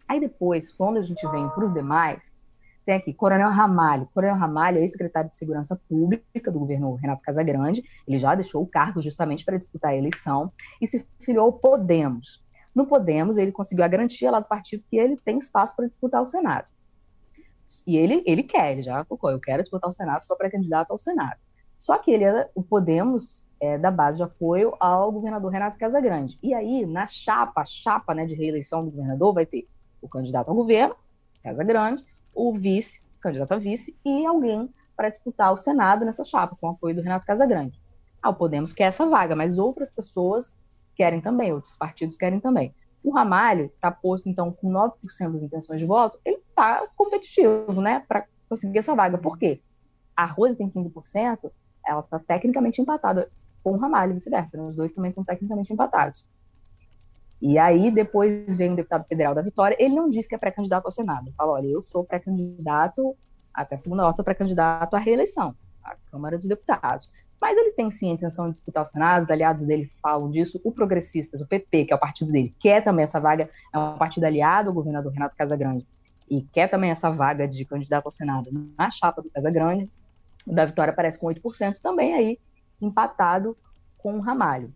Aí 0.09 0.19
depois, 0.19 0.73
quando 0.73 0.97
a 0.97 1.03
gente 1.03 1.25
vem 1.29 1.47
para 1.51 1.65
os 1.65 1.73
demais, 1.73 2.33
tem 2.87 2.97
aqui 2.97 3.13
Coronel 3.13 3.51
Ramalho. 3.51 4.09
Coronel 4.15 4.37
Ramalho 4.37 4.79
é 4.79 4.81
ex-secretário 4.81 5.29
de 5.29 5.37
Segurança 5.37 5.79
Pública 5.87 6.51
do 6.51 6.59
governo 6.59 6.95
Renato 6.95 7.23
Casagrande. 7.23 7.85
Ele 8.07 8.19
já 8.19 8.35
deixou 8.35 8.63
o 8.63 8.67
cargo 8.67 9.03
justamente 9.03 9.45
para 9.45 9.59
disputar 9.59 9.91
a 9.91 9.97
eleição 9.97 10.51
e 10.81 10.87
se 10.87 11.07
filiou 11.21 11.45
ao 11.45 11.53
Podemos. 11.53 12.43
No 12.79 12.87
Podemos, 12.87 13.37
ele 13.37 13.51
conseguiu 13.51 13.85
a 13.85 13.89
garantia 13.89 14.31
lá 14.31 14.39
do 14.39 14.47
partido 14.47 14.85
que 14.89 14.97
ele 14.97 15.17
tem 15.17 15.37
espaço 15.37 15.75
para 15.75 15.89
disputar 15.89 16.23
o 16.23 16.29
Senado. 16.29 16.69
E 17.85 17.97
ele, 17.97 18.23
ele 18.25 18.45
quer, 18.45 18.71
ele 18.71 18.85
já 18.85 19.05
colocou, 19.05 19.33
eu 19.33 19.41
quero 19.41 19.65
disputar 19.65 19.91
o 19.91 19.93
Senado, 19.93 20.23
sou 20.23 20.37
pré-candidato 20.37 20.93
ao 20.93 20.97
Senado. 20.97 21.41
Só 21.77 21.99
que 21.99 22.13
ele 22.13 22.23
é, 22.23 22.49
o 22.55 22.63
Podemos 22.63 23.45
é 23.61 23.77
da 23.77 23.91
base 23.91 24.19
de 24.19 24.23
apoio 24.23 24.77
ao 24.79 25.11
governador 25.11 25.51
Renato 25.51 25.77
Casagrande. 25.77 26.39
E 26.41 26.55
aí, 26.55 26.87
na 26.87 27.05
chapa, 27.09 27.65
chapa 27.65 28.15
né, 28.15 28.25
de 28.25 28.37
reeleição 28.37 28.85
do 28.85 28.93
governador, 28.93 29.35
vai 29.35 29.45
ter 29.45 29.67
o 30.01 30.09
candidato 30.09 30.49
ao 30.49 30.55
governo, 30.55 30.95
Casagrande, 31.43 32.05
o 32.33 32.53
vice, 32.53 33.03
candidato 33.21 33.51
a 33.55 33.59
vice, 33.59 33.93
e 34.05 34.25
alguém 34.25 34.73
para 34.97 35.09
disputar 35.09 35.53
o 35.53 35.57
Senado 35.57 36.05
nessa 36.05 36.23
chapa, 36.23 36.57
com 36.61 36.69
o 36.69 36.71
apoio 36.71 36.95
do 36.95 37.03
Renato 37.03 37.27
Casagrande. 37.27 37.77
Ah, 38.23 38.31
o 38.31 38.35
Podemos 38.35 38.73
quer 38.73 38.85
essa 38.85 39.05
vaga, 39.05 39.35
mas 39.35 39.59
outras 39.59 39.91
pessoas 39.91 40.55
querem 40.99 41.21
também, 41.21 41.53
outros 41.53 41.77
partidos 41.77 42.19
querem 42.19 42.41
também. 42.41 42.75
O 43.03 43.11
Ramalho 43.11 43.67
está 43.67 43.91
posto, 43.91 44.29
então, 44.29 44.53
com 44.53 44.69
9% 44.71 45.33
das 45.33 45.43
intenções 45.43 45.81
de 45.81 45.87
voto, 45.87 46.19
ele 46.25 46.39
está 46.39 46.87
competitivo, 46.97 47.81
né, 47.81 48.05
para 48.07 48.27
conseguir 48.49 48.79
essa 48.79 48.95
vaga. 48.95 49.17
Por 49.17 49.39
quê? 49.39 49.63
A 50.17 50.27
Rose 50.27 50.59
tem 50.59 50.69
15%, 50.69 51.51
ela 51.87 52.01
está 52.01 52.19
tecnicamente 52.19 52.83
empatada 52.83 53.31
com 53.63 53.73
o 53.73 53.77
Ramalho 53.77 54.15
vice-versa, 54.15 54.57
né? 54.57 54.65
os 54.65 54.75
dois 54.75 54.91
também 54.91 55.11
estão 55.11 55.23
tecnicamente 55.23 55.73
empatados. 55.73 56.29
E 57.41 57.57
aí, 57.57 57.93
depois 57.93 58.57
vem 58.57 58.73
o 58.73 58.77
deputado 58.77 59.05
federal 59.05 59.33
da 59.33 59.43
Vitória, 59.43 59.77
ele 59.79 59.95
não 59.95 60.09
diz 60.09 60.27
que 60.27 60.35
é 60.35 60.39
pré-candidato 60.39 60.87
ao 60.87 60.91
Senado, 60.91 61.29
ele 61.29 61.37
fala, 61.37 61.53
olha, 61.53 61.69
eu 61.69 61.81
sou 61.81 62.05
pré-candidato, 62.05 63.17
até 63.55 63.77
segunda 63.77 64.05
hora, 64.05 64.15
sou 64.15 64.25
pré-candidato 64.25 64.95
à 64.95 64.99
reeleição, 64.99 65.55
à 65.85 65.95
Câmara 66.11 66.37
dos 66.37 66.49
Deputados. 66.49 67.09
Mas 67.41 67.57
ele 67.57 67.73
tem 67.73 67.91
sim 67.91 68.11
a 68.11 68.15
intenção 68.15 68.47
de 68.47 68.53
disputar 68.53 68.83
o 68.83 68.87
Senado, 68.87 69.25
os 69.25 69.31
aliados 69.31 69.65
dele 69.65 69.91
falam 70.03 70.31
disso. 70.31 70.61
O 70.65 70.73
Progressistas, 70.73 71.41
o 71.41 71.47
PP, 71.47 71.87
que 71.87 71.93
é 71.93 71.97
o 71.97 72.01
partido 72.01 72.33
dele, 72.33 72.55
quer 72.59 72.83
também 72.83 73.05
essa 73.05 73.21
vaga, 73.21 73.49
é 73.73 73.79
um 73.79 73.97
partido 73.97 74.25
aliado 74.25 74.69
ao 74.69 74.75
governador 74.75 75.13
Renato 75.13 75.37
Casagrande, 75.37 75.87
e 76.29 76.43
quer 76.43 76.69
também 76.69 76.91
essa 76.91 77.11
vaga 77.11 77.47
de 77.47 77.65
candidato 77.65 78.07
ao 78.07 78.13
Senado 78.13 78.51
na 78.77 78.91
chapa 78.91 79.23
do 79.23 79.31
Casagrande. 79.31 79.91
O 80.47 80.53
da 80.53 80.65
Vitória 80.65 80.93
aparece 80.93 81.19
com 81.19 81.27
8%, 81.27 81.81
também 81.81 82.15
aí 82.15 82.39
empatado 82.81 83.57
com 83.99 84.17
o 84.17 84.21
Ramalho. 84.21 84.73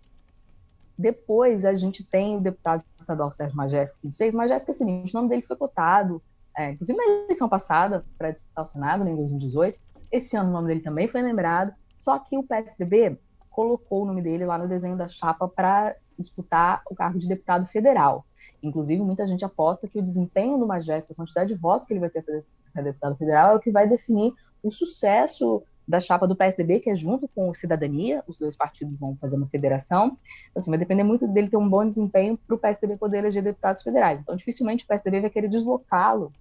Depois 0.96 1.64
a 1.64 1.74
gente 1.74 2.04
tem 2.04 2.36
o 2.36 2.40
deputado 2.40 2.84
estadual 2.98 3.30
Sérgio 3.30 3.56
Majesco, 3.56 3.98
com 4.02 4.12
seis. 4.12 4.34
Majesco 4.34 4.70
é 4.70 4.74
o 4.74 4.76
seguinte, 4.76 5.14
o 5.14 5.16
nome 5.16 5.28
dele 5.28 5.42
foi 5.42 5.56
cotado, 5.56 6.22
é, 6.56 6.72
inclusive 6.72 6.96
na 6.96 7.24
eleição 7.24 7.48
passada, 7.48 8.04
para 8.18 8.30
disputar 8.30 8.64
o 8.64 8.66
Senado, 8.66 9.08
em 9.08 9.16
2018. 9.16 9.80
Esse 10.10 10.36
ano 10.36 10.50
o 10.50 10.52
nome 10.52 10.68
dele 10.68 10.80
também 10.80 11.08
foi 11.08 11.22
lembrado. 11.22 11.74
Só 11.94 12.18
que 12.18 12.36
o 12.36 12.42
PSDB 12.42 13.18
colocou 13.50 14.02
o 14.02 14.06
nome 14.06 14.22
dele 14.22 14.44
lá 14.44 14.58
no 14.58 14.66
desenho 14.66 14.96
da 14.96 15.08
chapa 15.08 15.46
para 15.46 15.94
disputar 16.18 16.82
o 16.90 16.94
cargo 16.94 17.18
de 17.18 17.28
deputado 17.28 17.66
federal. 17.66 18.24
Inclusive, 18.62 19.02
muita 19.02 19.26
gente 19.26 19.44
aposta 19.44 19.88
que 19.88 19.98
o 19.98 20.02
desempenho 20.02 20.58
do 20.58 20.66
Majesco, 20.66 21.12
a 21.12 21.16
quantidade 21.16 21.52
de 21.52 21.60
votos 21.60 21.86
que 21.86 21.92
ele 21.92 22.00
vai 22.00 22.10
ter 22.10 22.24
para 22.72 22.82
deputado 22.82 23.16
federal, 23.16 23.52
é 23.52 23.56
o 23.56 23.60
que 23.60 23.70
vai 23.70 23.88
definir 23.88 24.32
o 24.62 24.70
sucesso 24.70 25.62
da 25.86 25.98
chapa 25.98 26.28
do 26.28 26.36
PSDB, 26.36 26.78
que 26.78 26.88
é 26.88 26.94
junto 26.94 27.26
com 27.28 27.50
o 27.50 27.54
Cidadania, 27.54 28.22
os 28.28 28.38
dois 28.38 28.56
partidos 28.56 28.96
vão 28.98 29.16
fazer 29.16 29.36
uma 29.36 29.48
federação. 29.48 30.16
Assim, 30.54 30.70
vai 30.70 30.78
depender 30.78 31.02
muito 31.02 31.26
dele 31.26 31.48
ter 31.48 31.56
um 31.56 31.68
bom 31.68 31.86
desempenho 31.86 32.38
para 32.38 32.54
o 32.54 32.58
PSDB 32.58 32.96
poder 32.96 33.18
eleger 33.18 33.42
deputados 33.42 33.82
federais. 33.82 34.20
Então, 34.20 34.36
dificilmente 34.36 34.84
o 34.84 34.86
PSDB 34.86 35.20
vai 35.20 35.30
querer 35.30 35.48
deslocá-lo 35.48 36.32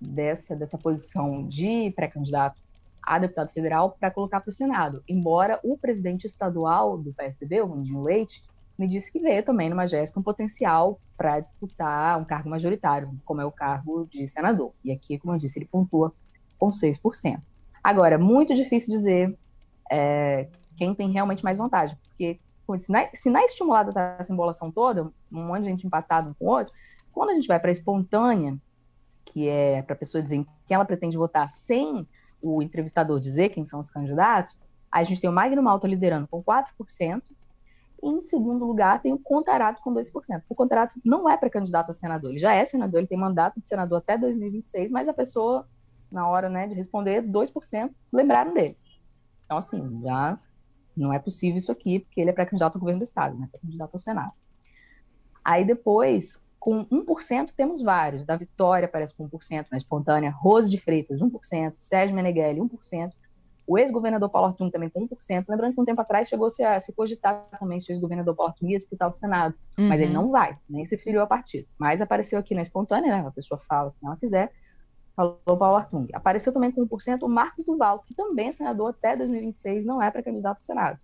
dessa, 0.00 0.56
dessa 0.56 0.78
posição 0.78 1.46
de 1.46 1.90
pré-candidato 1.94 2.60
a 3.02 3.18
deputado 3.18 3.50
federal 3.52 3.96
para 3.98 4.10
colocar 4.10 4.40
para 4.40 4.50
o 4.50 4.52
Senado. 4.52 5.02
Embora 5.08 5.58
o 5.62 5.76
presidente 5.78 6.26
estadual 6.26 6.98
do 6.98 7.12
PSDB, 7.12 7.60
o 7.60 7.66
Rondinho 7.66 8.02
Leite, 8.02 8.42
me 8.78 8.86
disse 8.86 9.10
que 9.10 9.18
vê 9.18 9.42
também 9.42 9.68
no 9.68 9.74
Majesco 9.74 10.20
um 10.20 10.22
potencial 10.22 11.00
para 11.16 11.40
disputar 11.40 12.18
um 12.18 12.24
cargo 12.24 12.48
majoritário, 12.48 13.10
como 13.24 13.40
é 13.40 13.44
o 13.44 13.50
cargo 13.50 14.04
de 14.08 14.26
senador. 14.26 14.72
E 14.84 14.92
aqui, 14.92 15.18
como 15.18 15.34
eu 15.34 15.38
disse, 15.38 15.58
ele 15.58 15.66
pontua 15.66 16.14
com 16.58 16.70
6%. 16.70 17.40
Agora, 17.82 18.18
muito 18.18 18.54
difícil 18.54 18.94
dizer 18.94 19.36
é, 19.90 20.48
quem 20.76 20.94
tem 20.94 21.10
realmente 21.10 21.42
mais 21.42 21.58
vantagem, 21.58 21.96
porque 22.08 22.38
se 22.78 22.92
na, 22.92 23.08
se 23.14 23.30
na 23.30 23.42
estimulada 23.44 23.90
está 23.90 24.16
essa 24.18 24.32
embolação 24.32 24.70
toda, 24.70 25.10
um 25.32 25.42
monte 25.44 25.62
de 25.62 25.70
gente 25.70 25.86
empatada 25.86 26.28
um 26.28 26.34
com 26.34 26.44
o 26.44 26.48
outro, 26.50 26.72
quando 27.12 27.30
a 27.30 27.34
gente 27.34 27.48
vai 27.48 27.58
para 27.58 27.70
a 27.70 27.72
espontânea, 27.72 28.56
que 29.24 29.48
é 29.48 29.82
para 29.82 29.94
a 29.94 29.98
pessoa 29.98 30.22
dizer 30.22 30.44
quem 30.66 30.74
ela 30.74 30.84
pretende 30.84 31.16
votar 31.16 31.48
sem 31.48 32.06
o 32.40 32.62
entrevistador 32.62 33.20
dizer 33.20 33.50
quem 33.50 33.64
são 33.64 33.80
os 33.80 33.90
candidatos, 33.90 34.56
a 34.90 35.04
gente 35.04 35.20
tem 35.20 35.28
o 35.28 35.32
Magno 35.32 35.62
Malta 35.62 35.86
liderando 35.86 36.26
com 36.28 36.42
4%, 36.42 37.22
e 38.02 38.08
em 38.08 38.20
segundo 38.20 38.64
lugar 38.64 39.02
tem 39.02 39.12
o 39.12 39.18
Contarato 39.18 39.82
com 39.82 39.92
2%. 39.92 40.42
O 40.48 40.54
Contarato 40.54 40.94
não 41.04 41.28
é 41.28 41.36
para 41.36 41.50
candidato 41.50 41.90
a 41.90 41.92
senador, 41.92 42.30
ele 42.30 42.38
já 42.38 42.54
é 42.54 42.64
senador, 42.64 43.00
ele 43.00 43.08
tem 43.08 43.18
mandato 43.18 43.60
de 43.60 43.66
senador 43.66 43.98
até 43.98 44.16
2026, 44.16 44.90
mas 44.90 45.08
a 45.08 45.12
pessoa, 45.12 45.66
na 46.10 46.28
hora 46.28 46.48
né, 46.48 46.66
de 46.66 46.74
responder, 46.74 47.22
2% 47.22 47.90
lembraram 48.12 48.54
dele. 48.54 48.76
Então, 49.44 49.58
assim, 49.58 50.00
já 50.02 50.38
não 50.96 51.12
é 51.12 51.18
possível 51.18 51.58
isso 51.58 51.72
aqui, 51.72 52.00
porque 52.00 52.20
ele 52.20 52.30
é 52.30 52.32
pré-candidato 52.32 52.76
ao 52.76 52.80
governo 52.80 53.00
do 53.00 53.04
Estado, 53.04 53.36
né, 53.38 53.48
pré-candidato 53.50 53.94
ao 53.94 54.00
Senado. 54.00 54.32
Aí 55.44 55.64
depois, 55.64 56.40
com 56.58 56.84
1% 56.86 57.52
temos 57.56 57.80
vários. 57.80 58.24
Da 58.24 58.36
Vitória 58.36 58.86
aparece 58.86 59.14
com 59.14 59.28
1%, 59.28 59.66
na 59.70 59.78
espontânea. 59.78 60.30
Rose 60.30 60.68
de 60.68 60.78
Freitas, 60.78 61.20
1%. 61.20 61.74
Sérgio 61.74 62.14
Meneghelli, 62.14 62.60
1%. 62.60 63.12
O 63.66 63.78
ex-governador 63.78 64.30
Paulo 64.30 64.48
Artung 64.48 64.70
também 64.70 64.88
com 64.88 65.06
1%. 65.06 65.44
Lembrando 65.48 65.74
que 65.74 65.80
um 65.80 65.84
tempo 65.84 66.00
atrás 66.00 66.28
chegou-se 66.28 66.62
a 66.62 66.80
se 66.80 66.92
cogitar 66.92 67.46
também 67.60 67.78
se 67.80 67.90
o 67.90 67.92
ex-governador 67.92 68.34
Paulo 68.34 68.52
Artung 68.52 68.70
ia 68.70 68.78
disputar 68.78 69.08
o 69.08 69.12
Senado. 69.12 69.54
Uhum. 69.78 69.88
Mas 69.88 70.00
ele 70.00 70.12
não 70.12 70.30
vai, 70.30 70.56
nem 70.68 70.84
se 70.84 70.96
filiou 70.96 71.22
a 71.22 71.26
partido. 71.26 71.68
Mas 71.78 72.00
apareceu 72.00 72.38
aqui 72.38 72.54
na 72.54 72.62
espontânea, 72.62 73.16
né? 73.16 73.28
A 73.28 73.30
pessoa 73.30 73.60
fala 73.68 73.90
o 73.90 73.92
que 73.92 74.06
ela 74.06 74.16
quiser. 74.16 74.52
Falou 75.14 75.38
Paulo 75.44 75.76
Artung. 75.76 76.08
Apareceu 76.12 76.52
também 76.52 76.72
com 76.72 76.86
1% 76.86 77.22
o 77.22 77.28
Marcos 77.28 77.64
Duval, 77.64 78.00
que 78.00 78.14
também 78.14 78.48
é 78.48 78.52
senador 78.52 78.90
até 78.90 79.16
2026, 79.16 79.84
não 79.84 80.02
é 80.02 80.10
para 80.10 80.22
candidato 80.22 80.58
ao 80.58 80.62
Senado. 80.62 80.98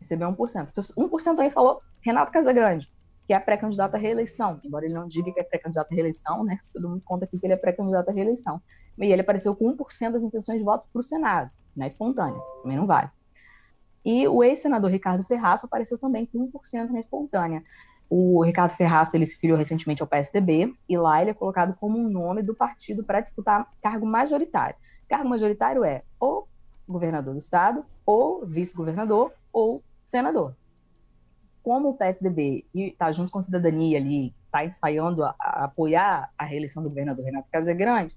Recebeu 0.00 0.28
1%. 0.32 0.94
1% 0.96 1.38
aí 1.38 1.50
falou 1.50 1.80
Renato 2.00 2.32
Casagrande 2.32 2.90
que 3.26 3.32
é 3.32 3.38
pré-candidato 3.38 3.94
à 3.94 3.98
reeleição, 3.98 4.60
embora 4.64 4.84
ele 4.84 4.94
não 4.94 5.06
diga 5.06 5.32
que 5.32 5.40
é 5.40 5.42
pré-candidato 5.42 5.92
à 5.92 5.94
reeleição, 5.94 6.44
né? 6.44 6.58
Todo 6.72 6.88
mundo 6.88 7.02
conta 7.04 7.24
aqui 7.24 7.38
que 7.38 7.46
ele 7.46 7.54
é 7.54 7.56
pré-candidato 7.56 8.08
à 8.08 8.12
reeleição. 8.12 8.60
E 8.98 9.04
ele 9.06 9.22
apareceu 9.22 9.54
com 9.54 9.74
1% 9.74 10.12
das 10.12 10.22
intenções 10.22 10.58
de 10.58 10.64
voto 10.64 10.86
para 10.92 11.00
o 11.00 11.02
Senado, 11.02 11.50
na 11.74 11.86
espontânea, 11.86 12.40
também 12.62 12.76
não 12.76 12.86
vale. 12.86 13.08
E 14.04 14.26
o 14.26 14.42
ex-senador 14.42 14.90
Ricardo 14.90 15.22
Ferraço 15.22 15.66
apareceu 15.66 15.96
também 15.96 16.26
com 16.26 16.50
1% 16.50 16.90
na 16.90 17.00
espontânea. 17.00 17.62
O 18.10 18.42
Ricardo 18.44 18.72
Ferraço 18.72 19.16
ele 19.16 19.24
se 19.24 19.36
filiou 19.36 19.56
recentemente 19.56 20.02
ao 20.02 20.08
PSDB 20.08 20.74
e 20.88 20.98
lá 20.98 21.22
ele 21.22 21.30
é 21.30 21.34
colocado 21.34 21.74
como 21.78 21.98
um 21.98 22.08
nome 22.08 22.42
do 22.42 22.54
partido 22.54 23.04
para 23.04 23.20
disputar 23.20 23.70
cargo 23.80 24.04
majoritário. 24.04 24.76
Cargo 25.08 25.28
majoritário 25.28 25.84
é 25.84 26.02
ou 26.18 26.48
governador 26.86 27.32
do 27.32 27.38
estado, 27.38 27.84
ou 28.04 28.44
vice-governador, 28.44 29.32
ou 29.52 29.82
senador 30.04 30.54
como 31.62 31.90
o 31.90 31.94
PSDB 31.94 32.64
está 32.74 33.12
junto 33.12 33.30
com 33.30 33.38
a 33.38 33.42
cidadania 33.42 33.98
ali, 33.98 34.34
está 34.46 34.64
ensaiando 34.64 35.24
a, 35.24 35.34
a, 35.38 35.64
apoiar 35.64 36.30
a 36.36 36.44
reeleição 36.44 36.82
do 36.82 36.88
governador 36.88 37.24
Renato 37.24 37.50
Casagrande, 37.50 38.14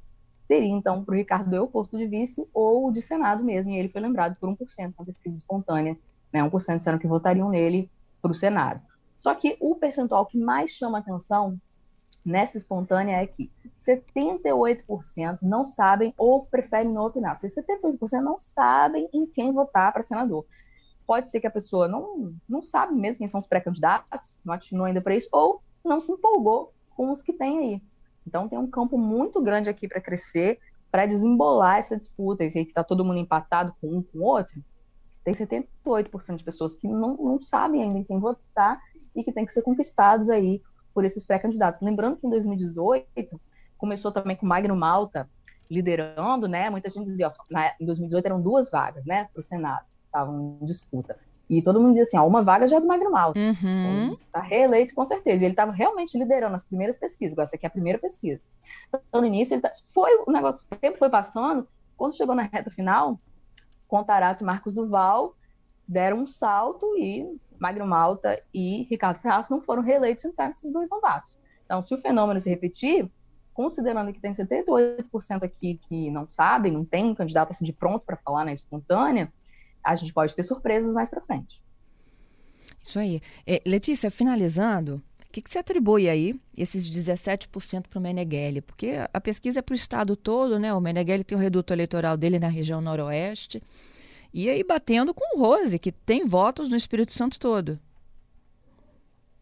teria 0.47 0.69
então 0.69 1.03
para 1.03 1.13
o 1.13 1.17
Ricardo 1.17 1.55
eu 1.55 1.67
posto 1.67 1.97
de 1.97 2.07
vice 2.07 2.47
ou 2.53 2.91
de 2.91 3.01
Senado 3.01 3.43
mesmo, 3.43 3.71
e 3.71 3.77
ele 3.77 3.89
foi 3.89 4.01
lembrado 4.01 4.35
por 4.39 4.49
1% 4.49 4.93
na 4.97 5.05
pesquisa 5.05 5.37
espontânea, 5.37 5.97
né, 6.31 6.41
1% 6.43 6.77
disseram 6.77 6.97
que 6.97 7.07
votariam 7.07 7.49
nele 7.49 7.89
para 8.21 8.31
o 8.31 8.35
Senado. 8.35 8.81
Só 9.15 9.33
que 9.33 9.57
o 9.61 9.75
percentual 9.75 10.25
que 10.25 10.37
mais 10.37 10.71
chama 10.71 10.97
atenção 10.97 11.59
nessa 12.25 12.57
espontânea 12.57 13.21
é 13.21 13.27
que 13.27 13.51
78% 13.77 15.37
não 15.41 15.65
sabem 15.65 16.13
ou 16.17 16.45
preferem 16.45 16.91
não 16.91 17.05
opinar. 17.05 17.39
Se 17.39 17.47
78% 17.47 18.21
não 18.21 18.39
sabem 18.39 19.07
em 19.13 19.27
quem 19.27 19.53
votar 19.53 19.93
para 19.93 20.01
senador. 20.01 20.45
Pode 21.05 21.29
ser 21.29 21.39
que 21.39 21.47
a 21.47 21.51
pessoa 21.51 21.87
não, 21.87 22.33
não 22.47 22.63
sabe 22.63 22.95
mesmo 22.95 23.19
quem 23.19 23.27
são 23.27 23.39
os 23.39 23.47
pré-candidatos, 23.47 24.37
não 24.43 24.53
atinou 24.53 24.85
ainda 24.85 25.01
para 25.01 25.15
isso, 25.15 25.29
ou 25.31 25.61
não 25.83 26.01
se 26.01 26.11
empolgou 26.11 26.73
com 26.95 27.11
os 27.11 27.21
que 27.21 27.33
tem 27.33 27.59
aí. 27.59 27.81
Então 28.25 28.49
tem 28.49 28.57
um 28.57 28.69
campo 28.69 28.97
muito 28.97 29.41
grande 29.41 29.69
aqui 29.69 29.87
para 29.87 30.01
crescer, 30.01 30.59
para 30.91 31.05
desembolar 31.05 31.77
essa 31.77 31.95
disputa. 31.95 32.43
Aí 32.43 32.49
que 32.49 32.59
está 32.59 32.83
todo 32.83 33.05
mundo 33.05 33.19
empatado 33.19 33.75
com 33.79 33.97
um 33.97 34.01
com 34.01 34.19
o 34.19 34.23
outro, 34.23 34.63
tem 35.23 35.33
78% 35.33 36.35
de 36.35 36.43
pessoas 36.43 36.75
que 36.75 36.87
não, 36.87 37.15
não 37.17 37.41
sabem 37.41 37.83
ainda 37.83 37.99
em 37.99 38.03
quem 38.03 38.19
votar 38.19 38.79
e 39.15 39.23
que 39.23 39.31
tem 39.31 39.45
que 39.45 39.51
ser 39.51 39.61
conquistados 39.61 40.29
aí 40.29 40.61
por 40.93 41.03
esses 41.03 41.25
pré-candidatos. 41.25 41.81
Lembrando 41.81 42.17
que 42.17 42.25
em 42.25 42.29
2018 42.29 43.39
começou 43.77 44.11
também 44.11 44.35
com 44.35 44.45
Magno 44.45 44.75
Malta 44.75 45.29
liderando, 45.69 46.47
né? 46.47 46.69
Muita 46.69 46.89
gente 46.89 47.05
dizia, 47.05 47.27
ó, 47.27 47.31
na, 47.49 47.73
em 47.79 47.85
2018 47.85 48.25
eram 48.25 48.41
duas 48.41 48.69
vagas, 48.69 49.03
né, 49.05 49.27
para 49.33 49.39
o 49.39 49.43
Senado, 49.43 49.85
estavam 50.15 50.57
em 50.61 50.65
disputa. 50.65 51.17
E 51.49 51.61
todo 51.61 51.79
mundo 51.79 51.91
dizia 51.91 52.03
assim, 52.03 52.17
ó, 52.17 52.25
uma 52.25 52.41
vaga 52.41 52.67
já 52.67 52.77
é 52.77 52.79
do 52.79 52.87
Magno 52.87 53.11
Malta. 53.11 53.39
Uhum. 53.39 54.05
Então, 54.05 54.19
tá 54.31 54.41
reeleito 54.41 54.95
com 54.95 55.05
certeza. 55.05 55.43
E 55.43 55.45
ele 55.45 55.53
estava 55.53 55.71
realmente 55.71 56.17
liderando 56.17 56.55
as 56.55 56.63
primeiras 56.63 56.97
pesquisas. 56.97 57.33
Agora, 57.33 57.43
essa 57.43 57.55
aqui 57.55 57.65
é 57.65 57.67
a 57.67 57.71
primeira 57.71 57.99
pesquisa. 57.99 58.41
Então, 58.87 59.21
no 59.21 59.27
início, 59.27 59.59
tá, 59.61 59.71
foi 59.85 60.11
o 60.25 60.31
negócio, 60.31 60.63
o 60.71 60.75
tempo 60.75 60.97
foi 60.97 61.09
passando. 61.09 61.67
Quando 61.95 62.15
chegou 62.15 62.33
na 62.33 62.43
reta 62.43 62.71
final, 62.71 63.19
Contarato 63.87 64.43
e 64.43 64.45
Marcos 64.45 64.73
Duval 64.73 65.35
deram 65.87 66.17
um 66.17 66.27
salto 66.27 66.97
e 66.97 67.39
Magno 67.59 67.85
Malta 67.85 68.41
e 68.53 68.83
Ricardo 68.89 69.19
Ferraz 69.19 69.47
não 69.49 69.61
foram 69.61 69.83
reeleitos 69.83 70.25
entre 70.25 70.49
esses 70.49 70.71
dois 70.71 70.89
novatos. 70.89 71.37
Então, 71.63 71.81
se 71.81 71.93
o 71.93 72.01
fenômeno 72.01 72.41
se 72.41 72.49
repetir, 72.49 73.09
considerando 73.53 74.11
que 74.11 74.19
tem 74.19 74.31
78% 74.31 75.43
aqui 75.43 75.79
que 75.87 76.09
não 76.09 76.27
sabem, 76.27 76.71
não 76.71 76.83
tem 76.83 77.05
um 77.05 77.15
candidato 77.15 77.51
assim 77.51 77.63
de 77.63 77.71
pronto 77.71 78.03
para 78.05 78.17
falar 78.17 78.43
na 78.43 78.51
espontânea, 78.51 79.31
a 79.85 79.95
gente 79.95 80.13
pode 80.13 80.35
ter 80.35 80.43
surpresas 80.43 80.93
mais 80.93 81.09
para 81.09 81.21
frente. 81.21 81.61
Isso 82.81 82.99
aí. 82.99 83.21
É, 83.45 83.61
Letícia, 83.65 84.09
finalizando, 84.09 85.01
o 85.27 85.31
que, 85.31 85.41
que 85.41 85.49
você 85.49 85.59
atribui 85.59 86.09
aí 86.09 86.39
esses 86.57 86.89
17% 86.89 87.87
para 87.87 87.99
o 87.99 88.01
Meneghelli? 88.01 88.61
Porque 88.61 88.93
a 89.13 89.21
pesquisa 89.21 89.59
é 89.59 89.61
para 89.61 89.73
o 89.73 89.75
estado 89.75 90.15
todo, 90.15 90.59
né? 90.59 90.73
O 90.73 90.81
Meneghelli 90.81 91.23
tem 91.23 91.37
o 91.37 91.41
reduto 91.41 91.73
eleitoral 91.73 92.17
dele 92.17 92.39
na 92.39 92.47
região 92.47 92.81
noroeste. 92.81 93.61
E 94.33 94.49
aí 94.49 94.63
batendo 94.63 95.13
com 95.13 95.37
o 95.37 95.39
Rose, 95.39 95.79
que 95.79 95.91
tem 95.91 96.25
votos 96.25 96.69
no 96.69 96.75
Espírito 96.75 97.13
Santo 97.13 97.39
todo. 97.39 97.79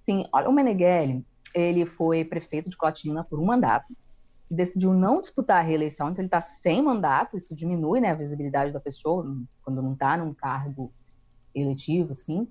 Sim, 0.06 0.25
olha, 0.32 0.49
o 0.49 0.53
Meneghelli, 0.53 1.25
ele 1.53 1.86
foi 1.86 2.25
prefeito 2.25 2.69
de 2.69 2.77
Cotina 2.77 3.23
por 3.23 3.39
um 3.39 3.45
mandato 3.45 3.95
e 4.54 4.56
decidiu 4.56 4.94
não 4.94 5.20
disputar 5.20 5.58
a 5.58 5.62
reeleição, 5.62 6.12
então 6.12 6.22
ele 6.22 6.28
está 6.28 6.39
sem 6.39 6.80
mandato, 6.80 7.36
isso 7.36 7.56
diminui 7.56 8.00
né, 8.00 8.12
a 8.12 8.16
visibilidade 8.16 8.72
da 8.72 8.80
pessoa 8.80 9.26
quando 9.63 9.82
não 9.82 9.94
está 9.94 10.16
num 10.16 10.32
cargo 10.32 10.94
eletivo, 11.56 12.12
assim, 12.12 12.48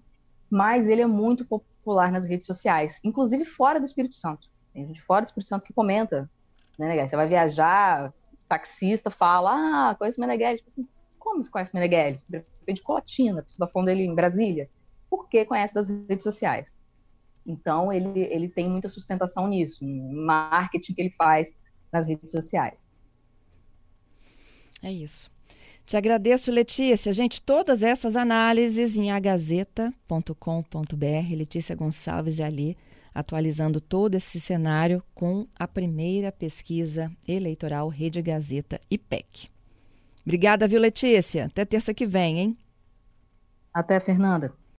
mas 0.51 0.89
ele 0.89 1.01
é 1.01 1.07
muito 1.07 1.45
popular 1.45 2.11
nas 2.11 2.27
redes 2.27 2.45
sociais, 2.45 2.99
inclusive 3.05 3.45
fora 3.45 3.79
do 3.79 3.87
Espírito 3.87 4.17
Santo. 4.17 4.51
Tem 4.75 4.85
gente 4.85 5.01
fora 5.01 5.23
do 5.23 5.27
Espírito 5.27 5.49
Santo 5.49 5.65
que 5.65 5.73
comenta, 5.73 6.29
né, 6.77 7.07
Você 7.07 7.15
vai 7.15 7.29
viajar, 7.29 8.13
taxista 8.49 9.09
fala, 9.09 9.91
ah, 9.91 9.95
conheço 9.95 10.21
Meneghelli, 10.21 10.59
tipo 10.59 10.71
assim, 10.71 10.89
como 11.21 11.41
você 11.41 11.51
conhece 11.51 11.73
Meneghelli? 11.73 12.19
Você 12.19 12.45
veio 12.67 12.75
de 12.75 12.83
Cotina, 12.83 13.43
pessoa 13.45 13.69
falando 13.69 13.87
dele 13.87 14.03
em 14.03 14.15
Brasília. 14.15 14.69
Por 15.09 15.29
que 15.29 15.45
conhece 15.45 15.73
das 15.73 15.89
redes 15.89 16.25
sociais? 16.25 16.77
Então, 17.47 17.93
ele, 17.93 18.21
ele 18.25 18.49
tem 18.49 18.69
muita 18.69 18.89
sustentação 18.89 19.47
nisso, 19.47 19.85
marketing 19.85 20.95
que 20.95 21.01
ele 21.01 21.11
faz 21.11 21.53
nas 21.93 22.07
redes 22.07 22.31
sociais. 22.31 22.89
É 24.83 24.91
isso. 24.91 25.31
Te 25.85 25.97
agradeço, 25.97 26.51
Letícia. 26.51 27.13
Gente, 27.13 27.41
todas 27.41 27.83
essas 27.83 28.17
análises 28.17 28.97
em 28.97 29.11
agazeta.com.br. 29.11 31.37
Letícia 31.37 31.77
Gonçalves 31.77 32.41
é 32.41 32.45
ali 32.45 32.77
atualizando 33.15 33.81
todo 33.81 34.15
esse 34.15 34.41
cenário 34.41 35.03
com 35.15 35.47
a 35.59 35.69
primeira 35.69 36.33
pesquisa 36.33 37.13
eleitoral 37.29 37.89
Rede 37.89 38.23
Gazeta 38.23 38.81
e 38.91 38.97
PEC. 38.97 39.51
Obrigada, 40.25 40.67
viu, 40.67 40.81
Letícia? 40.81 41.47
Até 41.47 41.65
terça 41.65 41.93
que 41.93 42.07
vem, 42.07 42.39
hein? 42.39 42.59
Até, 43.75 44.01
Fernanda. 44.01 44.55